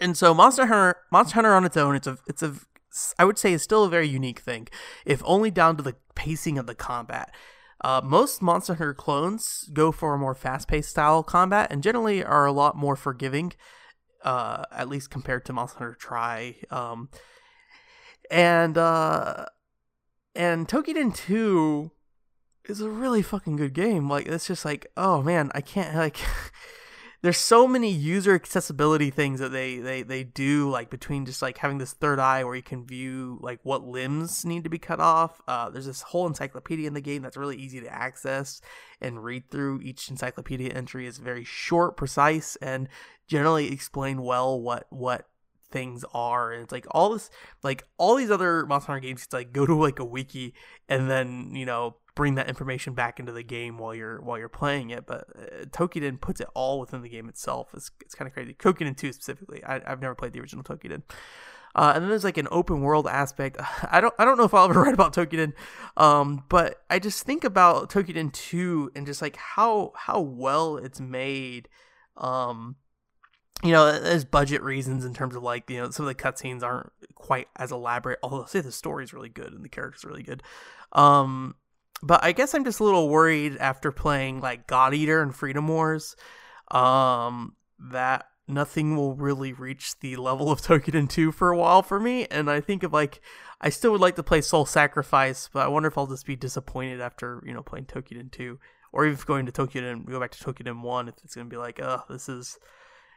and 0.00 0.16
so 0.16 0.32
Monster 0.32 0.66
Hunter, 0.66 0.96
Monster 1.12 1.34
Hunter 1.34 1.54
on 1.54 1.64
its 1.66 1.76
own, 1.76 1.94
it's 1.94 2.06
a 2.06 2.16
it's 2.26 2.42
a 2.42 2.54
I 3.18 3.24
would 3.24 3.38
say 3.38 3.52
is 3.52 3.62
still 3.62 3.84
a 3.84 3.88
very 3.88 4.08
unique 4.08 4.40
thing, 4.40 4.68
if 5.04 5.22
only 5.24 5.50
down 5.50 5.76
to 5.76 5.82
the 5.82 5.96
pacing 6.14 6.58
of 6.58 6.66
the 6.66 6.74
combat. 6.74 7.34
Uh, 7.80 8.00
most 8.02 8.40
Monster 8.40 8.74
Hunter 8.74 8.94
clones 8.94 9.68
go 9.72 9.92
for 9.92 10.14
a 10.14 10.18
more 10.18 10.34
fast-paced 10.34 10.88
style 10.88 11.22
combat 11.22 11.70
and 11.70 11.82
generally 11.82 12.24
are 12.24 12.46
a 12.46 12.52
lot 12.52 12.76
more 12.76 12.96
forgiving, 12.96 13.52
uh, 14.22 14.64
at 14.72 14.88
least 14.88 15.10
compared 15.10 15.44
to 15.44 15.52
Monster 15.52 15.78
Hunter 15.80 15.94
Tri. 15.94 16.56
Um, 16.70 17.10
and 18.30 18.78
uh, 18.78 19.46
and 20.34 20.66
Toukiden 20.66 21.14
2 21.14 21.90
is 22.66 22.80
a 22.80 22.88
really 22.88 23.22
fucking 23.22 23.56
good 23.56 23.74
game. 23.74 24.08
Like 24.08 24.26
it's 24.26 24.46
just 24.46 24.64
like, 24.64 24.86
oh 24.96 25.22
man, 25.22 25.50
I 25.54 25.60
can't 25.60 25.94
like 25.94 26.18
there's 27.24 27.38
so 27.38 27.66
many 27.66 27.90
user 27.90 28.34
accessibility 28.34 29.08
things 29.08 29.40
that 29.40 29.48
they 29.50 29.78
they 29.78 30.02
they 30.02 30.22
do 30.22 30.68
like 30.68 30.90
between 30.90 31.24
just 31.24 31.40
like 31.40 31.56
having 31.56 31.78
this 31.78 31.94
third 31.94 32.18
eye 32.18 32.44
where 32.44 32.54
you 32.54 32.62
can 32.62 32.84
view 32.84 33.38
like 33.40 33.58
what 33.62 33.82
limbs 33.82 34.44
need 34.44 34.62
to 34.62 34.68
be 34.68 34.78
cut 34.78 35.00
off. 35.00 35.40
Uh, 35.48 35.70
there's 35.70 35.86
this 35.86 36.02
whole 36.02 36.26
encyclopedia 36.26 36.86
in 36.86 36.92
the 36.92 37.00
game 37.00 37.22
that's 37.22 37.38
really 37.38 37.56
easy 37.56 37.80
to 37.80 37.90
access 37.90 38.60
and 39.00 39.24
read 39.24 39.50
through. 39.50 39.80
Each 39.80 40.10
encyclopedia 40.10 40.70
entry 40.70 41.06
is 41.06 41.16
very 41.16 41.44
short 41.44 41.96
precise 41.96 42.56
and 42.56 42.90
generally 43.26 43.72
explain 43.72 44.20
well 44.20 44.60
what 44.60 44.86
what 44.90 45.26
things 45.70 46.04
are. 46.12 46.52
And 46.52 46.62
it's 46.62 46.72
like 46.72 46.86
all 46.90 47.14
this 47.14 47.30
like 47.62 47.84
all 47.96 48.16
these 48.16 48.30
other 48.30 48.66
monster 48.66 48.92
hunter 48.92 49.00
games 49.00 49.24
it's 49.24 49.32
like 49.32 49.50
go 49.50 49.64
to 49.64 49.74
like 49.74 49.98
a 49.98 50.04
wiki 50.04 50.52
and 50.90 51.10
then 51.10 51.54
you 51.54 51.64
know 51.64 51.96
bring 52.14 52.36
that 52.36 52.48
information 52.48 52.94
back 52.94 53.18
into 53.18 53.32
the 53.32 53.42
game 53.42 53.78
while 53.78 53.94
you're 53.94 54.20
while 54.20 54.38
you're 54.38 54.48
playing 54.48 54.90
it. 54.90 55.06
But 55.06 55.26
uh, 55.36 55.64
Toukiden 55.66 56.20
puts 56.20 56.40
it 56.40 56.48
all 56.54 56.80
within 56.80 57.02
the 57.02 57.08
game 57.08 57.28
itself. 57.28 57.70
It's, 57.74 57.90
it's 58.00 58.14
kind 58.14 58.28
of 58.28 58.34
crazy. 58.34 58.54
Toukiden 58.54 58.96
2 58.96 59.12
specifically. 59.12 59.62
I, 59.64 59.80
have 59.86 60.00
never 60.00 60.14
played 60.14 60.32
the 60.32 60.40
original 60.40 60.64
Toukiden. 60.64 61.02
Uh, 61.76 61.92
and 61.94 62.04
then 62.04 62.08
there's 62.08 62.22
like 62.22 62.38
an 62.38 62.46
open 62.50 62.82
world 62.82 63.08
aspect. 63.08 63.56
I 63.90 64.00
don't 64.00 64.14
I 64.18 64.24
don't 64.24 64.38
know 64.38 64.44
if 64.44 64.54
I'll 64.54 64.70
ever 64.70 64.82
write 64.82 64.94
about 64.94 65.14
Toukiden, 65.14 65.52
um, 65.96 66.44
but 66.48 66.82
I 66.88 66.98
just 66.98 67.24
think 67.24 67.44
about 67.44 67.90
Toukiden 67.90 68.32
2 68.32 68.92
and 68.94 69.06
just 69.06 69.20
like 69.20 69.36
how 69.36 69.92
how 69.96 70.20
well 70.20 70.76
it's 70.76 71.00
made. 71.00 71.68
Um, 72.16 72.76
you 73.64 73.72
know, 73.72 73.98
there's 73.98 74.24
budget 74.24 74.62
reasons 74.62 75.04
in 75.04 75.14
terms 75.14 75.34
of 75.34 75.42
like 75.42 75.68
you 75.68 75.78
know 75.78 75.90
some 75.90 76.06
of 76.06 76.16
the 76.16 76.22
cutscenes 76.22 76.62
aren't 76.62 76.92
quite 77.14 77.48
as 77.56 77.72
elaborate. 77.72 78.18
Although 78.22 78.42
I'll 78.42 78.46
say 78.46 78.60
the 78.60 78.70
story's 78.70 79.12
really 79.12 79.28
good 79.28 79.52
and 79.52 79.64
the 79.64 79.68
characters 79.68 80.04
really 80.04 80.22
good. 80.22 80.42
Um, 80.92 81.56
but 82.04 82.22
I 82.22 82.32
guess 82.32 82.54
I'm 82.54 82.64
just 82.64 82.80
a 82.80 82.84
little 82.84 83.08
worried 83.08 83.56
after 83.56 83.90
playing 83.90 84.40
like 84.40 84.66
God 84.66 84.94
Eater 84.94 85.22
and 85.22 85.34
Freedom 85.34 85.66
Wars 85.66 86.16
um, 86.70 87.56
that 87.78 88.26
nothing 88.46 88.94
will 88.94 89.14
really 89.14 89.52
reach 89.54 89.98
the 90.00 90.16
level 90.16 90.50
of 90.50 90.60
Toukiden 90.62 91.08
2 91.08 91.32
for 91.32 91.50
a 91.50 91.56
while 91.56 91.82
for 91.82 91.98
me. 91.98 92.26
And 92.26 92.50
I 92.50 92.60
think 92.60 92.82
of 92.82 92.92
like, 92.92 93.22
I 93.60 93.70
still 93.70 93.92
would 93.92 94.02
like 94.02 94.16
to 94.16 94.22
play 94.22 94.42
Soul 94.42 94.66
Sacrifice, 94.66 95.48
but 95.52 95.64
I 95.64 95.68
wonder 95.68 95.88
if 95.88 95.96
I'll 95.96 96.06
just 96.06 96.26
be 96.26 96.36
disappointed 96.36 97.00
after, 97.00 97.42
you 97.46 97.54
know, 97.54 97.62
playing 97.62 97.86
Toukiden 97.86 98.30
2. 98.30 98.58
Or 98.92 99.06
even 99.06 99.18
going 99.26 99.46
to 99.46 99.52
Toukiden, 99.52 100.06
go 100.06 100.20
back 100.20 100.30
to 100.32 100.44
Toukiden 100.44 100.82
1, 100.82 101.08
if 101.08 101.14
it's 101.24 101.34
going 101.34 101.48
to 101.48 101.50
be 101.50 101.56
like, 101.56 101.80
oh, 101.82 102.02
this 102.08 102.28
is 102.28 102.58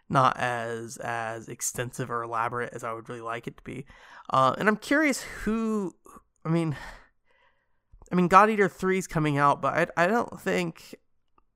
not 0.10 0.40
as 0.40 0.98
as 0.98 1.50
extensive 1.50 2.10
or 2.10 2.24
elaborate 2.24 2.74
as 2.74 2.84
I 2.84 2.94
would 2.94 3.10
really 3.10 3.22
like 3.22 3.46
it 3.46 3.58
to 3.58 3.64
be. 3.64 3.86
Uh, 4.30 4.56
and 4.58 4.68
I'm 4.68 4.78
curious 4.78 5.22
who, 5.22 5.94
I 6.44 6.50
mean, 6.50 6.76
I 8.12 8.16
mean, 8.16 8.28
God 8.28 8.50
Eater 8.50 8.70
3 8.70 8.98
is 8.98 9.08
coming 9.08 9.38
out, 9.38 9.62
but 9.62 9.92
I, 9.98 10.06
I 10.06 10.08
don't 10.08 10.40
think. 10.40 10.96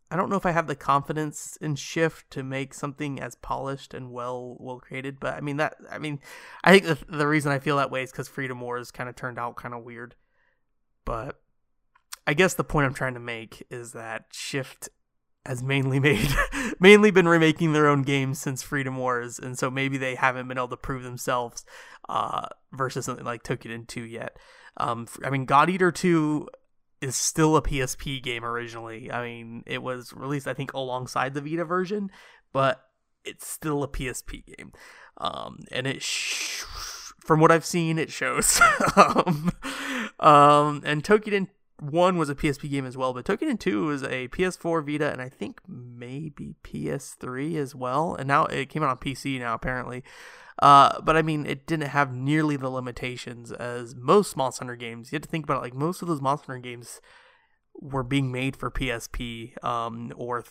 I 0.10 0.18
don't 0.18 0.30
know 0.30 0.36
if 0.36 0.46
I 0.46 0.52
have 0.52 0.68
the 0.68 0.76
confidence 0.76 1.58
in 1.62 1.76
Shift 1.76 2.30
to 2.32 2.44
make 2.44 2.74
something 2.74 3.22
as 3.22 3.36
polished 3.36 3.94
and 3.94 4.12
well 4.12 4.58
well 4.60 4.78
created, 4.80 5.22
but 5.22 5.36
I 5.36 5.40
mean 5.40 5.56
that 5.56 5.76
I 5.90 6.00
mean 6.00 6.20
I 6.66 6.72
think 6.78 6.84
the, 6.86 7.18
the 7.18 7.28
reason 7.28 7.54
I 7.54 7.60
feel 7.60 7.78
that 7.78 7.92
way 7.92 8.04
is 8.04 8.12
because 8.12 8.28
Freedom 8.28 8.60
Wars 8.60 8.92
kind 8.92 9.08
of 9.08 9.16
turned 9.16 9.40
out 9.40 9.56
kind 9.56 9.74
of 9.74 9.86
weird. 9.86 10.16
But 11.06 11.40
I 12.28 12.34
guess 12.34 12.54
the 12.54 12.66
point 12.66 12.88
I'm 12.88 12.94
trying 12.94 13.14
to 13.14 13.22
make 13.22 13.66
is 13.70 13.94
that 13.94 14.26
Shift 14.34 14.90
has 15.46 15.64
mainly 15.64 16.00
made 16.00 16.30
mainly 16.80 17.12
been 17.12 17.28
remaking 17.28 17.74
their 17.74 17.88
own 17.88 18.04
games 18.04 18.40
since 18.40 18.62
Freedom 18.62 18.98
Wars, 18.98 19.40
and 19.40 19.58
so 19.58 19.72
maybe 19.72 19.98
they 19.98 20.16
haven't 20.16 20.48
been 20.48 20.58
able 20.58 20.68
to 20.70 20.78
prove 20.78 21.04
themselves 21.04 21.66
uh, 22.10 22.48
versus 22.72 23.06
something 23.06 23.26
like 23.26 23.44
Toukiden 23.44 23.88
2 23.88 24.02
yet. 24.04 24.38
Um, 24.78 25.08
I 25.24 25.30
mean, 25.30 25.46
God 25.46 25.70
Eater 25.70 25.92
2 25.92 26.48
is 27.02 27.16
still 27.16 27.58
a 27.58 27.62
PSP 27.62 28.22
game 28.22 28.46
originally. 28.46 29.12
I 29.12 29.24
mean, 29.24 29.64
it 29.66 29.82
was 29.82 30.14
released, 30.14 30.48
I 30.48 30.54
think, 30.54 30.74
alongside 30.74 31.34
the 31.34 31.42
Vita 31.42 31.66
version, 31.66 32.12
but 32.54 32.86
it's 33.26 33.48
still 33.48 33.84
a 33.84 33.88
PSP 33.88 34.46
game. 34.58 34.72
Um, 35.18 35.60
and 35.72 35.88
it, 35.88 36.02
sh- 36.02 36.64
from 37.20 37.40
what 37.40 37.52
I've 37.52 37.66
seen, 37.66 37.98
it 37.98 38.12
shows. 38.12 38.62
um, 38.96 39.52
um, 40.20 40.82
and 40.86 41.04
Toukiden 41.04 41.48
1 41.80 42.18
was 42.18 42.30
a 42.30 42.36
PSP 42.36 42.70
game 42.70 42.86
as 42.86 42.96
well, 42.96 43.14
but 43.14 43.26
Toukiden 43.26 43.60
2 43.60 43.86
was 43.86 44.04
a 44.04 44.28
PS4, 44.28 44.86
Vita, 44.86 45.12
and 45.12 45.22
I 45.22 45.30
think 45.30 45.60
maybe 45.68 46.56
PS3 46.64 47.56
as 47.58 47.74
well. 47.74 48.16
And 48.16 48.28
now 48.28 48.46
it 48.46 48.70
came 48.70 48.84
out 48.84 48.90
on 48.90 48.98
PC 48.98 49.40
now, 49.40 49.56
apparently. 49.56 50.04
Uh, 50.62 51.02
but 51.02 51.18
I 51.18 51.22
mean, 51.24 51.46
it 51.46 51.66
didn't 51.66 51.90
have 51.90 52.14
nearly 52.14 52.56
the 52.56 52.70
limitations 52.70 53.52
as 53.52 53.96
most 53.96 54.38
Monster 54.38 54.66
Hunter 54.66 54.76
games. 54.76 55.12
You 55.12 55.16
have 55.16 55.24
to 55.24 55.30
think 55.30 55.46
about 55.46 55.58
it, 55.58 55.62
like 55.62 55.74
most 55.74 56.02
of 56.02 56.08
those 56.08 56.22
Monster 56.22 56.54
Hunter 56.54 56.62
games 56.62 57.02
were 57.74 58.04
being 58.04 58.32
made 58.32 58.56
for 58.56 58.70
PSP, 58.70 59.64
um, 59.64 60.14
or 60.16 60.44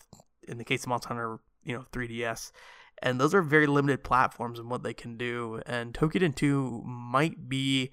in 0.48 0.58
the 0.58 0.64
case 0.64 0.82
of 0.82 0.88
Monster 0.88 1.08
Hunter, 1.08 1.38
you 1.64 1.74
know, 1.74 1.84
3DS. 1.92 2.50
And 3.02 3.20
those 3.20 3.34
are 3.34 3.42
very 3.42 3.66
limited 3.66 4.02
platforms 4.02 4.58
and 4.58 4.68
what 4.68 4.82
they 4.82 4.92
can 4.92 5.16
do. 5.16 5.62
And 5.64 5.94
Toukiden 5.94 6.34
2 6.34 6.82
might 6.84 7.48
be 7.48 7.92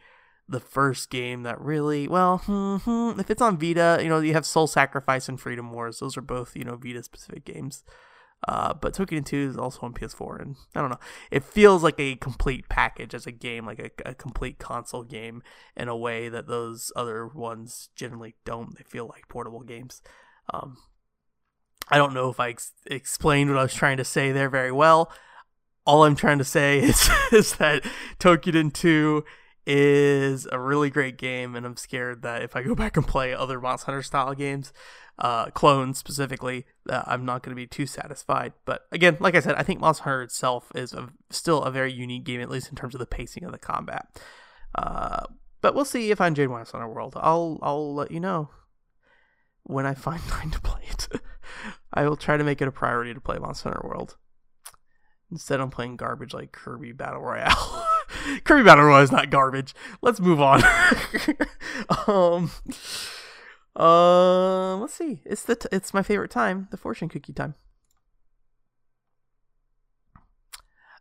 the 0.49 0.59
first 0.59 1.09
game 1.09 1.43
that 1.43 1.61
really, 1.61 2.07
well, 2.07 2.41
if 3.19 3.29
it's 3.29 3.41
on 3.41 3.57
Vita, 3.57 3.99
you 4.01 4.09
know, 4.09 4.19
you 4.19 4.33
have 4.33 4.45
Soul 4.45 4.67
Sacrifice 4.67 5.29
and 5.29 5.39
Freedom 5.39 5.71
Wars. 5.71 5.99
Those 5.99 6.17
are 6.17 6.21
both, 6.21 6.55
you 6.55 6.63
know, 6.63 6.77
Vita 6.77 7.03
specific 7.03 7.45
games. 7.45 7.83
Uh, 8.47 8.73
but 8.73 8.93
Toukiden 8.93 9.25
2 9.25 9.49
is 9.49 9.57
also 9.57 9.79
on 9.81 9.93
PS4, 9.93 10.41
and 10.41 10.55
I 10.75 10.81
don't 10.81 10.91
know. 10.91 10.99
It 11.31 11.43
feels 11.43 11.83
like 11.83 11.99
a 11.99 12.15
complete 12.15 12.69
package 12.69 13.15
as 13.15 13.25
a 13.25 13.31
game, 13.31 13.65
like 13.65 13.79
a, 13.79 14.09
a 14.09 14.13
complete 14.13 14.59
console 14.59 15.03
game, 15.03 15.41
in 15.75 15.87
a 15.87 15.97
way 15.97 16.29
that 16.29 16.47
those 16.47 16.91
other 16.95 17.27
ones 17.27 17.89
generally 17.95 18.35
don't. 18.45 18.77
They 18.77 18.83
feel 18.83 19.07
like 19.07 19.27
portable 19.27 19.61
games. 19.61 20.01
Um, 20.53 20.77
I 21.89 21.97
don't 21.97 22.13
know 22.13 22.29
if 22.29 22.39
I 22.39 22.49
ex- 22.49 22.73
explained 22.85 23.49
what 23.49 23.59
I 23.59 23.63
was 23.63 23.73
trying 23.73 23.97
to 23.97 24.05
say 24.05 24.31
there 24.31 24.49
very 24.49 24.71
well. 24.71 25.11
All 25.85 26.03
I'm 26.03 26.15
trying 26.15 26.37
to 26.37 26.43
say 26.43 26.79
is, 26.83 27.09
is 27.31 27.55
that 27.55 27.83
Toukiden 28.19 28.71
2 28.71 29.23
is 29.67 30.47
a 30.49 30.59
really 30.59 30.89
great 30.89 31.17
game, 31.17 31.53
and 31.55 31.65
I'm 31.65 31.75
scared 31.75 32.21
that 32.21 32.41
if 32.41 32.55
I 32.55 32.63
go 32.63 32.73
back 32.83 32.95
and 32.95 33.05
play 33.05 33.33
other 33.33 33.59
Monster 33.59 33.87
Hunter 33.87 34.01
style 34.01 34.33
games, 34.33 34.71
uh, 35.19 35.47
clones 35.47 35.97
specifically, 35.97 36.65
uh, 36.89 37.03
I'm 37.05 37.25
not 37.25 37.43
going 37.43 37.51
to 37.51 37.59
be 37.59 37.67
too 37.67 37.85
satisfied. 37.85 38.53
But 38.65 38.87
again, 38.91 39.17
like 39.19 39.35
I 39.35 39.41
said, 39.41 39.55
I 39.55 39.63
think 39.63 39.81
Monster 39.81 40.05
Hunter 40.05 40.21
itself 40.23 40.71
is 40.73 40.93
a, 40.93 41.09
still 41.29 41.63
a 41.63 41.71
very 41.71 41.91
unique 41.91 42.23
game, 42.23 42.39
at 42.39 42.49
least 42.49 42.69
in 42.69 42.75
terms 42.75 42.95
of 42.95 42.99
the 42.99 43.05
pacing 43.05 43.43
of 43.43 43.51
the 43.51 43.57
combat. 43.57 44.07
Uh, 44.73 45.25
but 45.59 45.75
we'll 45.75 45.85
see 45.85 46.11
if 46.11 46.21
I 46.21 46.27
enjoy 46.27 46.47
Monster 46.47 46.77
Hunter 46.77 46.93
World. 46.93 47.13
I'll 47.17 47.59
I'll 47.61 47.93
let 47.93 48.11
you 48.11 48.21
know 48.21 48.49
when 49.63 49.85
I 49.85 49.93
find 49.95 50.21
time 50.23 50.51
to 50.51 50.61
play 50.61 50.83
it. 50.89 51.09
I 51.93 52.07
will 52.07 52.15
try 52.17 52.37
to 52.37 52.43
make 52.43 52.61
it 52.61 52.67
a 52.67 52.71
priority 52.71 53.13
to 53.13 53.21
play 53.21 53.37
Monster 53.37 53.69
Hunter 53.69 53.85
World. 53.85 54.15
Instead, 55.29 55.59
I'm 55.59 55.71
playing 55.71 55.97
garbage 55.97 56.33
like 56.33 56.53
Kirby 56.53 56.93
Battle 56.93 57.21
Royale. 57.21 57.85
Kirby 58.43 58.63
Battle 58.63 58.85
Royale 58.85 59.03
is 59.03 59.11
not 59.11 59.29
garbage. 59.29 59.73
Let's 60.01 60.19
move 60.19 60.41
on. 60.41 60.63
um, 62.07 62.51
uh, 63.75 64.77
let's 64.77 64.93
see. 64.93 65.21
It's 65.25 65.43
the 65.43 65.55
t- 65.55 65.69
it's 65.71 65.93
my 65.93 66.03
favorite 66.03 66.31
time, 66.31 66.67
the 66.71 66.77
fortune 66.77 67.09
cookie 67.09 67.33
time. 67.33 67.55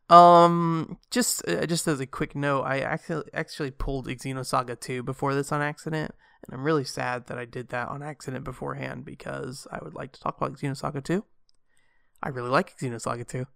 Um, 0.08 0.98
just 1.10 1.46
uh, 1.48 1.66
just 1.66 1.88
as 1.88 2.00
a 2.00 2.06
quick 2.06 2.36
note, 2.36 2.62
I 2.62 2.80
actually 2.80 3.24
actually 3.34 3.70
pulled 3.72 4.06
Xenosaga 4.06 4.78
2 4.78 5.02
before 5.02 5.34
this 5.34 5.50
on 5.50 5.62
accident, 5.62 6.14
and 6.46 6.54
I'm 6.54 6.64
really 6.64 6.84
sad 6.84 7.26
that 7.26 7.38
I 7.38 7.44
did 7.44 7.68
that 7.70 7.88
on 7.88 8.02
accident 8.02 8.44
beforehand 8.44 9.04
because 9.04 9.66
I 9.72 9.78
would 9.82 9.94
like 9.94 10.12
to 10.12 10.20
talk 10.20 10.36
about 10.36 10.58
Xenosaga 10.58 11.02
2. 11.02 11.24
I 12.22 12.28
really 12.28 12.50
like 12.50 12.78
Xenosaga 12.78 13.26
2. 13.26 13.46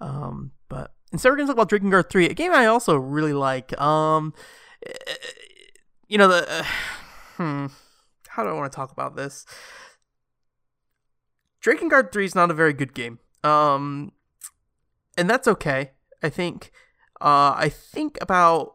Um, 0.00 0.52
but 0.68 0.92
instead 1.14 1.30
we're 1.30 1.36
gonna 1.36 1.46
talk 1.46 1.56
about 1.56 1.70
Drakengard 1.70 2.10
3, 2.10 2.26
a 2.26 2.34
game 2.34 2.52
I 2.52 2.66
also 2.66 2.96
really 2.96 3.32
like. 3.32 3.80
Um, 3.80 4.34
eh, 4.84 5.14
you 6.08 6.18
know 6.18 6.28
the, 6.28 6.46
uh, 6.50 6.64
hmm, 7.36 7.66
how 8.28 8.42
do 8.42 8.50
I 8.50 8.52
want 8.52 8.70
to 8.70 8.76
talk 8.76 8.90
about 8.90 9.16
this? 9.16 9.46
Drakengard 11.62 12.12
3 12.12 12.24
is 12.24 12.34
not 12.34 12.50
a 12.50 12.54
very 12.54 12.72
good 12.72 12.94
game. 12.94 13.20
Um, 13.44 14.12
and 15.16 15.30
that's 15.30 15.46
okay. 15.46 15.92
I 16.22 16.28
think, 16.28 16.72
uh, 17.20 17.54
I 17.56 17.70
think 17.72 18.18
about. 18.20 18.74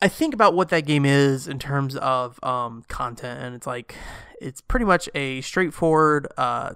I 0.00 0.08
think 0.08 0.34
about 0.34 0.54
what 0.54 0.68
that 0.68 0.84
game 0.86 1.06
is 1.06 1.48
in 1.48 1.58
terms 1.58 1.96
of 1.96 2.38
um, 2.44 2.84
content, 2.86 3.40
and 3.40 3.54
it's 3.56 3.66
like 3.66 3.96
it's 4.40 4.60
pretty 4.60 4.84
much 4.84 5.08
a 5.14 5.40
straightforward, 5.40 6.28
uh, 6.36 6.74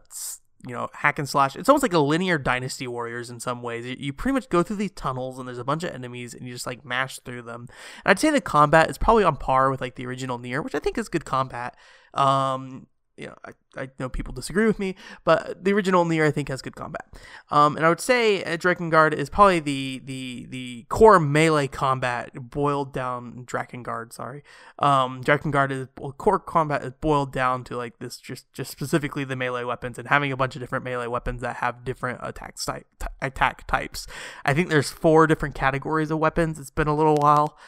you 0.66 0.75
know, 0.75 0.88
hack 0.92 1.18
and 1.18 1.29
slash. 1.29 1.57
It's 1.57 1.68
almost 1.68 1.83
like 1.83 1.92
a 1.92 1.99
linear 1.99 2.38
Dynasty 2.38 2.87
Warriors 2.87 3.31
in 3.31 3.40
some 3.40 3.62
ways. 3.62 3.87
You 3.99 4.12
pretty 4.12 4.35
much 4.35 4.49
go 4.49 4.62
through 4.62 4.77
these 4.77 4.90
tunnels, 4.92 5.38
and 5.38 5.49
there's 5.49 5.59
a 5.59 5.64
bunch 5.64 5.85
of 5.85 5.94
enemies, 5.94 6.35
and 6.35 6.46
you 6.46 6.53
just 6.53 6.66
like 6.66 6.85
mash 6.85 7.18
through 7.20 7.42
them. 7.42 7.66
And 8.05 8.11
I'd 8.11 8.18
say 8.18 8.31
the 8.31 8.40
combat 8.40 8.90
is 8.90 8.99
probably 8.99 9.25
on 9.25 9.37
par 9.37 9.70
with 9.70 9.81
like 9.81 9.94
the 9.94 10.07
original 10.07 10.38
Nier, 10.38 10.62
which 10.62 10.75
I 10.75 10.79
think 10.79 10.99
is 10.99 11.09
good 11.09 11.25
combat. 11.25 11.77
Um, 12.14 12.88
you 13.20 13.26
know, 13.26 13.37
I, 13.44 13.83
I 13.83 13.88
know 13.98 14.09
people 14.09 14.33
disagree 14.33 14.66
with 14.66 14.78
me, 14.78 14.94
but 15.24 15.62
the 15.62 15.72
original 15.74 16.06
Nier 16.06 16.24
I 16.24 16.30
think 16.30 16.48
has 16.48 16.62
good 16.62 16.74
combat. 16.74 17.06
Um, 17.50 17.76
and 17.76 17.85
I 17.85 17.90
would 17.90 18.00
say 18.00 18.42
Drakengard 18.46 19.12
is 19.12 19.28
probably 19.28 19.61
the 19.61 20.00
the 20.02 20.46
the 20.48 20.87
core 20.88 21.20
melee 21.20 21.68
combat 21.68 22.30
boiled 22.35 22.94
down. 22.94 23.44
Drakengard, 23.44 24.14
sorry. 24.14 24.42
Um, 24.78 25.22
Drakengard 25.22 25.70
is 25.70 25.88
core 26.16 26.38
combat 26.38 26.83
is 26.83 26.92
boiled 27.00 27.33
down 27.33 27.62
to 27.64 27.76
like 27.76 27.98
this, 27.98 28.16
just 28.16 28.50
just 28.54 28.70
specifically 28.70 29.24
the 29.24 29.37
melee 29.37 29.64
weapons 29.64 29.98
and 29.98 30.09
having 30.09 30.33
a 30.33 30.37
bunch 30.37 30.56
of 30.56 30.61
different 30.61 30.85
melee 30.85 31.06
weapons 31.06 31.42
that 31.42 31.56
have 31.56 31.85
different 31.85 32.20
attack 32.22 32.56
type 32.56 32.87
t- 32.98 33.06
attack 33.20 33.66
types. 33.66 34.06
I 34.46 34.54
think 34.54 34.70
there's 34.70 34.90
four 34.90 35.26
different 35.26 35.54
categories 35.54 36.11
of 36.11 36.18
weapons. 36.18 36.59
It's 36.59 36.70
been 36.70 36.88
a 36.88 36.96
little 36.96 37.16
while. 37.16 37.59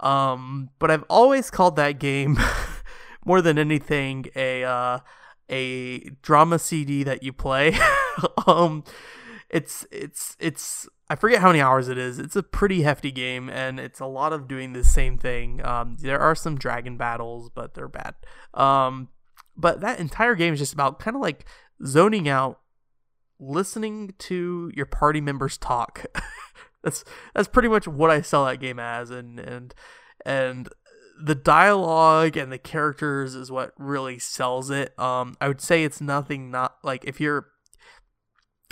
Um, 0.00 0.70
but 0.78 0.90
I've 0.90 1.04
always 1.08 1.50
called 1.50 1.76
that 1.76 1.98
game 1.98 2.38
more 3.28 3.42
than 3.42 3.58
anything 3.58 4.26
a 4.34 4.64
uh, 4.64 4.98
a 5.48 6.00
drama 6.22 6.58
CD 6.58 7.04
that 7.04 7.22
you 7.22 7.32
play. 7.32 7.78
um, 8.46 8.82
it's 9.50 9.86
it's 9.92 10.36
it's 10.40 10.88
I 11.10 11.14
forget 11.14 11.40
how 11.40 11.48
many 11.48 11.60
hours 11.60 11.88
it 11.88 11.98
is. 11.98 12.18
It's 12.18 12.36
a 12.36 12.42
pretty 12.42 12.82
hefty 12.82 13.12
game, 13.12 13.48
and 13.48 13.78
it's 13.78 14.00
a 14.00 14.06
lot 14.06 14.32
of 14.32 14.48
doing 14.48 14.72
the 14.72 14.84
same 14.84 15.18
thing. 15.18 15.64
Um, 15.64 15.96
there 16.00 16.18
are 16.18 16.34
some 16.34 16.58
dragon 16.58 16.96
battles, 16.96 17.50
but 17.54 17.74
they're 17.74 17.88
bad. 17.88 18.14
Um, 18.54 19.08
but 19.56 19.80
that 19.80 20.00
entire 20.00 20.34
game 20.34 20.54
is 20.54 20.58
just 20.58 20.72
about 20.72 20.98
kind 20.98 21.16
of 21.16 21.22
like 21.22 21.44
zoning 21.84 22.28
out, 22.28 22.60
listening 23.38 24.14
to 24.18 24.70
your 24.74 24.86
party 24.86 25.20
members 25.20 25.56
talk. 25.56 26.04
that's 26.82 27.04
that's 27.34 27.48
pretty 27.48 27.68
much 27.68 27.86
what 27.86 28.10
I 28.10 28.22
sell 28.22 28.44
that 28.46 28.60
game 28.60 28.78
as, 28.78 29.10
and 29.10 29.38
and 29.38 29.74
and 30.26 30.68
the 31.20 31.34
dialogue 31.34 32.36
and 32.36 32.52
the 32.52 32.58
characters 32.58 33.34
is 33.34 33.50
what 33.50 33.72
really 33.76 34.18
sells 34.18 34.70
it. 34.70 34.98
Um, 34.98 35.36
I 35.40 35.48
would 35.48 35.60
say 35.60 35.84
it's 35.84 36.00
nothing 36.00 36.50
not 36.50 36.76
like 36.82 37.04
if 37.04 37.20
you're. 37.20 37.48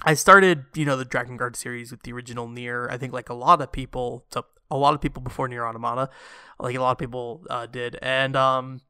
I 0.05 0.13
started, 0.13 0.67
you 0.75 0.85
know, 0.85 0.97
the 0.97 1.07
Drakengard 1.07 1.57
series 1.57 1.91
with 1.91 2.03
the 2.03 2.13
original 2.13 2.49
Nier. 2.49 2.87
I 2.91 2.99
think 2.99 3.15
like 3.15 3.31
a 3.31 3.35
lot 3.35 3.63
of 3.63 3.73
people, 3.73 4.27
to 4.31 4.45
a 4.71 4.77
lot 4.77 4.95
of 4.95 5.01
people 5.01 5.23
before 5.23 5.49
Nier 5.49 5.67
Automata, 5.67 6.11
like 6.61 6.77
a 6.77 6.81
lot 6.81 6.93
of 6.93 6.99
people 6.99 7.45
uh, 7.49 7.65
did, 7.65 7.99
and 8.03 8.37
um, 8.37 8.83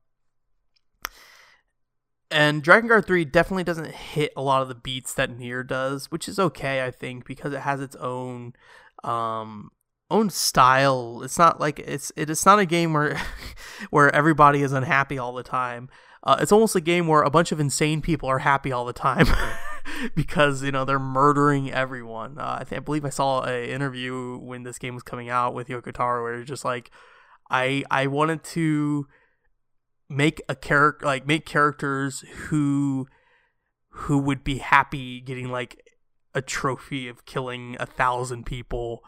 and 2.31 2.63
Drakengard 2.63 3.07
3 3.07 3.25
definitely 3.25 3.65
doesn't 3.65 3.93
hit 3.93 4.33
a 4.37 4.43
lot 4.43 4.63
of 4.63 4.69
the 4.69 4.75
beats 4.75 5.15
that 5.15 5.31
Nier 5.31 5.63
does, 5.63 6.11
which 6.11 6.29
is 6.29 6.41
okay, 6.41 6.85
I 6.85 6.91
think, 6.91 7.25
because 7.25 7.53
it 7.53 7.61
has 7.61 7.81
its 7.81 7.97
own 7.97 8.55
um 9.05 9.71
own 10.11 10.31
style. 10.31 11.23
It's 11.23 11.39
not 11.39 11.61
like 11.61 11.79
it's 11.81 12.11
it, 12.11 12.23
it 12.23 12.31
is 12.31 12.47
not 12.47 12.59
a 12.59 12.67
game 12.67 12.93
where 12.93 13.21
where 13.91 14.15
everybody 14.15 14.63
is 14.63 14.73
unhappy 14.73 15.19
all 15.19 15.33
the 15.33 15.43
time. 15.43 15.89
Uh, 16.23 16.37
it's 16.41 16.53
almost 16.53 16.75
a 16.75 16.81
game 16.81 17.07
where 17.07 17.23
a 17.23 17.31
bunch 17.31 17.53
of 17.53 17.61
insane 17.61 18.03
people 18.03 18.29
are 18.29 18.41
happy 18.41 18.73
all 18.73 18.85
the 18.85 18.93
time 18.93 19.27
because 20.15 20.63
you 20.63 20.73
know 20.73 20.85
they're 20.85 20.99
murdering 20.99 21.71
everyone. 21.71 22.39
Uh, 22.39 22.59
I 22.61 22.65
think 22.65 22.81
I 22.81 22.85
believe 22.85 23.05
I 23.05 23.11
saw 23.11 23.43
an 23.43 23.65
interview 23.65 24.39
when 24.39 24.65
this 24.65 24.79
game 24.79 24.95
was 24.95 25.03
coming 25.03 25.29
out 25.29 25.55
with 25.55 25.69
Yoko 25.69 25.93
Taro 25.93 26.23
where 26.23 26.35
it's 26.41 26.49
just 26.49 26.65
like 26.65 26.91
I 27.51 27.85
I 27.91 28.07
wanted 28.07 28.43
to 28.45 29.07
make 30.09 30.41
a 30.49 30.55
character 30.55 31.07
like 31.07 31.27
make 31.27 31.47
characters 31.47 32.25
who 32.49 33.07
who 33.91 34.19
would 34.19 34.45
be 34.45 34.59
happy 34.59 35.21
getting 35.21 35.51
like 35.51 35.83
a 36.35 36.43
trophy 36.43 37.09
of 37.09 37.25
killing 37.25 37.77
a 37.81 37.87
thousand 37.87 38.45
people 38.45 39.03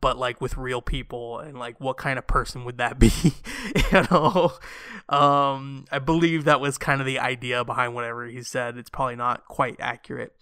but 0.00 0.18
like 0.18 0.40
with 0.40 0.56
real 0.56 0.82
people 0.82 1.38
and 1.38 1.58
like 1.58 1.80
what 1.80 1.96
kind 1.96 2.18
of 2.18 2.26
person 2.26 2.64
would 2.64 2.78
that 2.78 2.98
be 2.98 3.12
you 3.92 4.02
know? 4.10 4.52
Um 5.08 5.86
i 5.90 5.98
believe 5.98 6.44
that 6.44 6.60
was 6.60 6.78
kind 6.78 7.00
of 7.00 7.06
the 7.06 7.18
idea 7.18 7.64
behind 7.64 7.94
whatever 7.94 8.26
he 8.26 8.42
said. 8.42 8.76
It's 8.76 8.90
probably 8.90 9.16
not 9.16 9.46
quite 9.46 9.76
accurate. 9.80 10.34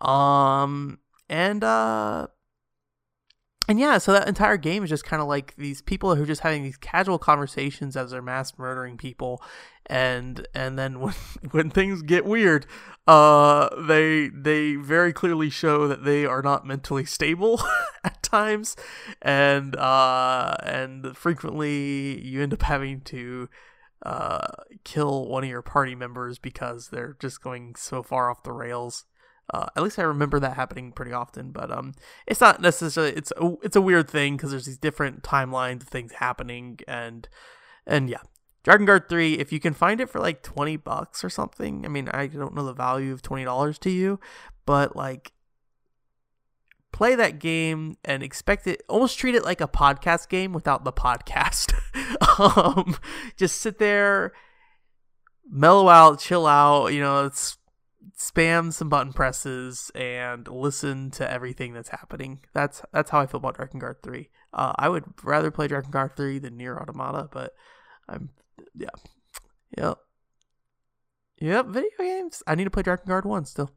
Um 0.00 0.98
and 1.28 1.64
uh 1.64 2.28
and 3.68 3.80
yeah, 3.80 3.98
so 3.98 4.12
that 4.12 4.28
entire 4.28 4.56
game 4.56 4.84
is 4.84 4.90
just 4.90 5.04
kind 5.04 5.20
of 5.20 5.26
like 5.26 5.54
these 5.56 5.82
people 5.82 6.14
who 6.14 6.22
are 6.22 6.26
just 6.26 6.42
having 6.42 6.62
these 6.62 6.76
casual 6.76 7.18
conversations 7.18 7.96
as 7.96 8.12
they're 8.12 8.22
mass 8.22 8.56
murdering 8.58 8.96
people, 8.96 9.42
and 9.86 10.46
and 10.54 10.78
then 10.78 11.00
when 11.00 11.14
when 11.50 11.70
things 11.70 12.02
get 12.02 12.24
weird, 12.24 12.66
uh, 13.08 13.68
they 13.86 14.28
they 14.28 14.76
very 14.76 15.12
clearly 15.12 15.50
show 15.50 15.88
that 15.88 16.04
they 16.04 16.24
are 16.24 16.42
not 16.42 16.64
mentally 16.64 17.04
stable 17.04 17.60
at 18.04 18.22
times, 18.26 18.76
and 19.22 19.76
uh, 19.76 20.56
and 20.62 21.16
frequently 21.16 22.20
you 22.24 22.42
end 22.42 22.52
up 22.52 22.62
having 22.62 23.00
to 23.02 23.48
uh, 24.04 24.46
kill 24.84 25.26
one 25.26 25.44
of 25.44 25.50
your 25.50 25.62
party 25.62 25.94
members 25.94 26.38
because 26.38 26.88
they're 26.88 27.16
just 27.20 27.42
going 27.42 27.74
so 27.76 28.02
far 28.02 28.30
off 28.30 28.42
the 28.42 28.52
rails. 28.52 29.04
Uh, 29.52 29.66
at 29.76 29.82
least 29.82 29.98
I 29.98 30.02
remember 30.02 30.40
that 30.40 30.56
happening 30.56 30.92
pretty 30.92 31.12
often, 31.12 31.52
but 31.52 31.70
um, 31.70 31.94
it's 32.26 32.40
not 32.40 32.60
necessarily 32.60 33.12
it's 33.12 33.32
a, 33.36 33.54
it's 33.62 33.76
a 33.76 33.80
weird 33.80 34.10
thing 34.10 34.36
because 34.36 34.50
there's 34.50 34.66
these 34.66 34.78
different 34.78 35.22
timelines 35.22 35.82
of 35.82 35.88
things 35.88 36.12
happening, 36.14 36.80
and 36.88 37.28
and 37.86 38.10
yeah, 38.10 38.22
Drakengard 38.64 39.08
three. 39.08 39.34
If 39.34 39.52
you 39.52 39.60
can 39.60 39.72
find 39.72 40.00
it 40.00 40.10
for 40.10 40.18
like 40.20 40.42
twenty 40.42 40.76
bucks 40.76 41.22
or 41.22 41.30
something, 41.30 41.84
I 41.84 41.88
mean, 41.88 42.08
I 42.08 42.26
don't 42.26 42.54
know 42.54 42.64
the 42.64 42.72
value 42.72 43.12
of 43.12 43.22
twenty 43.22 43.44
dollars 43.44 43.78
to 43.80 43.90
you, 43.90 44.18
but 44.66 44.96
like 44.96 45.30
play 46.96 47.14
that 47.14 47.38
game 47.38 47.98
and 48.06 48.22
expect 48.22 48.66
it 48.66 48.82
almost 48.88 49.18
treat 49.18 49.34
it 49.34 49.44
like 49.44 49.60
a 49.60 49.68
podcast 49.68 50.30
game 50.30 50.54
without 50.54 50.84
the 50.84 50.92
podcast. 50.92 51.72
Um, 52.38 52.98
just 53.36 53.60
sit 53.62 53.78
there 53.78 54.32
mellow 55.50 55.88
out 55.88 56.20
chill 56.20 56.46
out 56.46 56.88
you 56.88 57.00
know 57.00 57.24
it's 57.24 57.56
spam 58.16 58.70
some 58.72 58.90
button 58.90 59.12
presses 59.12 59.90
and 59.94 60.46
listen 60.46 61.10
to 61.12 61.28
everything 61.30 61.72
that's 61.72 61.88
happening. 61.88 62.40
That's 62.52 62.82
that's 62.92 63.10
how 63.10 63.20
i 63.20 63.26
feel 63.26 63.38
about 63.38 63.56
Drakengard 63.56 64.02
3 64.02 64.28
uh, 64.52 64.74
i 64.78 64.88
would 64.88 65.04
rather 65.24 65.50
play 65.50 65.66
Drakengard 65.66 66.14
3 66.16 66.38
than 66.38 66.58
Nier 66.58 66.78
Automata 66.78 67.28
but 67.32 67.54
i'm 68.08 68.30
yeah. 68.74 68.88
Yep. 69.76 69.98
Yep 71.38 71.66
video 71.68 71.90
games. 71.98 72.42
I 72.46 72.54
need 72.54 72.64
to 72.64 72.70
play 72.70 72.82
Drakengard 72.82 73.24
1 73.24 73.46
still 73.46 73.70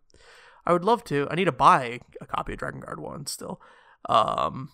I 0.65 0.73
would 0.73 0.83
love 0.83 1.03
to. 1.05 1.27
I 1.29 1.35
need 1.35 1.45
to 1.45 1.51
buy 1.51 1.99
a 2.21 2.25
copy 2.25 2.53
of 2.53 2.59
Drakengard 2.59 2.99
1 2.99 3.25
still. 3.27 3.61
Um, 4.07 4.69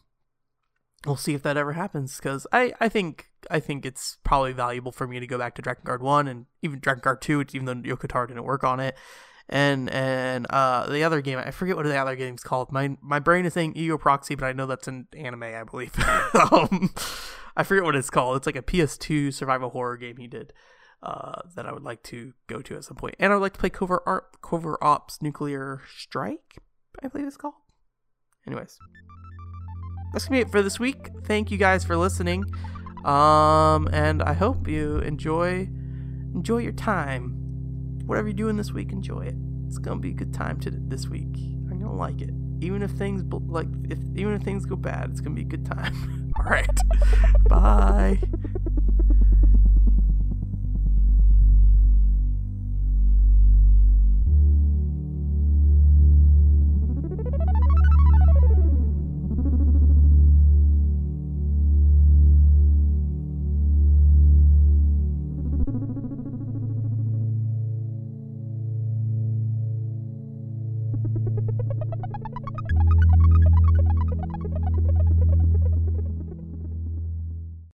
we'll 1.05 1.15
see 1.15 1.33
if 1.33 1.43
that 1.43 1.57
ever 1.57 1.73
happens 1.73 2.17
because 2.17 2.47
I, 2.51 2.73
I 2.79 2.89
think 2.89 3.29
I 3.49 3.59
think 3.59 3.85
it's 3.85 4.17
probably 4.23 4.53
valuable 4.53 4.91
for 4.91 5.07
me 5.07 5.19
to 5.19 5.27
go 5.27 5.37
back 5.37 5.55
to 5.55 5.61
Drakengard 5.61 6.01
1 6.01 6.27
and 6.27 6.45
even 6.61 6.79
Drakengard 6.79 7.21
2, 7.21 7.45
even 7.53 7.65
though 7.65 7.75
Yoko 7.75 8.07
Taro 8.07 8.27
didn't 8.27 8.43
work 8.43 8.63
on 8.63 8.79
it. 8.79 8.95
And 9.47 9.91
and 9.91 10.47
uh, 10.49 10.89
the 10.89 11.03
other 11.03 11.21
game, 11.21 11.37
I 11.37 11.51
forget 11.51 11.75
what 11.75 11.85
the 11.85 11.95
other 11.95 12.15
game's 12.15 12.43
called. 12.43 12.71
My 12.71 12.97
my 13.01 13.19
brain 13.19 13.45
is 13.45 13.53
saying 13.53 13.75
Ergo 13.77 13.99
Proxy, 13.99 14.33
but 14.33 14.45
I 14.45 14.53
know 14.53 14.65
that's 14.65 14.87
an 14.87 15.07
anime, 15.15 15.43
I 15.43 15.63
believe. 15.63 15.93
um, 16.51 16.91
I 17.55 17.63
forget 17.63 17.83
what 17.83 17.95
it's 17.95 18.09
called. 18.09 18.37
It's 18.37 18.47
like 18.47 18.55
a 18.55 18.63
PS2 18.63 19.33
survival 19.33 19.69
horror 19.69 19.97
game 19.97 20.17
he 20.17 20.25
did 20.25 20.51
uh, 21.05 21.41
that 21.55 21.65
I 21.67 21.71
would 21.71 21.83
like 21.83 22.01
to 22.03 22.33
go 22.47 22.61
to 22.61 22.75
at 22.75 22.83
some 22.83 22.97
point. 22.97 23.15
And 23.19 23.31
I 23.31 23.35
would 23.35 23.41
like 23.41 23.53
to 23.53 23.59
play 23.59 23.69
Covert, 23.69 24.01
Art, 24.05 24.41
Covert 24.41 24.79
Ops 24.81 25.21
Nuclear 25.21 25.81
Strike, 25.95 26.57
I 27.03 27.07
believe 27.07 27.27
it's 27.27 27.37
called. 27.37 27.53
Anyways, 28.47 28.77
that's 30.11 30.25
gonna 30.25 30.37
be 30.37 30.41
it 30.41 30.51
for 30.51 30.61
this 30.61 30.79
week. 30.79 31.09
Thank 31.25 31.51
you 31.51 31.57
guys 31.57 31.83
for 31.83 31.95
listening, 31.95 32.45
um, 33.05 33.87
and 33.91 34.21
I 34.21 34.33
hope 34.33 34.67
you 34.67 34.97
enjoy 34.99 35.67
enjoy 36.33 36.57
your 36.59 36.71
time. 36.71 37.31
Whatever 38.05 38.27
you're 38.27 38.35
doing 38.35 38.57
this 38.57 38.71
week, 38.71 38.91
enjoy 38.91 39.21
it. 39.21 39.35
It's 39.67 39.77
gonna 39.77 39.99
be 39.99 40.09
a 40.09 40.13
good 40.13 40.33
time 40.33 40.59
to 40.61 40.71
this 40.71 41.07
week. 41.07 41.35
I'm 41.69 41.79
gonna 41.79 41.95
like 41.95 42.21
it, 42.21 42.31
even 42.61 42.83
if 42.83 42.91
things 42.91 43.23
like 43.47 43.67
if 43.89 43.99
even 44.15 44.33
if 44.33 44.43
things 44.43 44.65
go 44.65 44.75
bad, 44.75 45.09
it's 45.09 45.21
gonna 45.21 45.35
be 45.35 45.41
a 45.41 45.45
good 45.45 45.65
time. 45.65 46.31
All 46.39 46.45
right, 46.45 46.79
bye. 47.49 48.19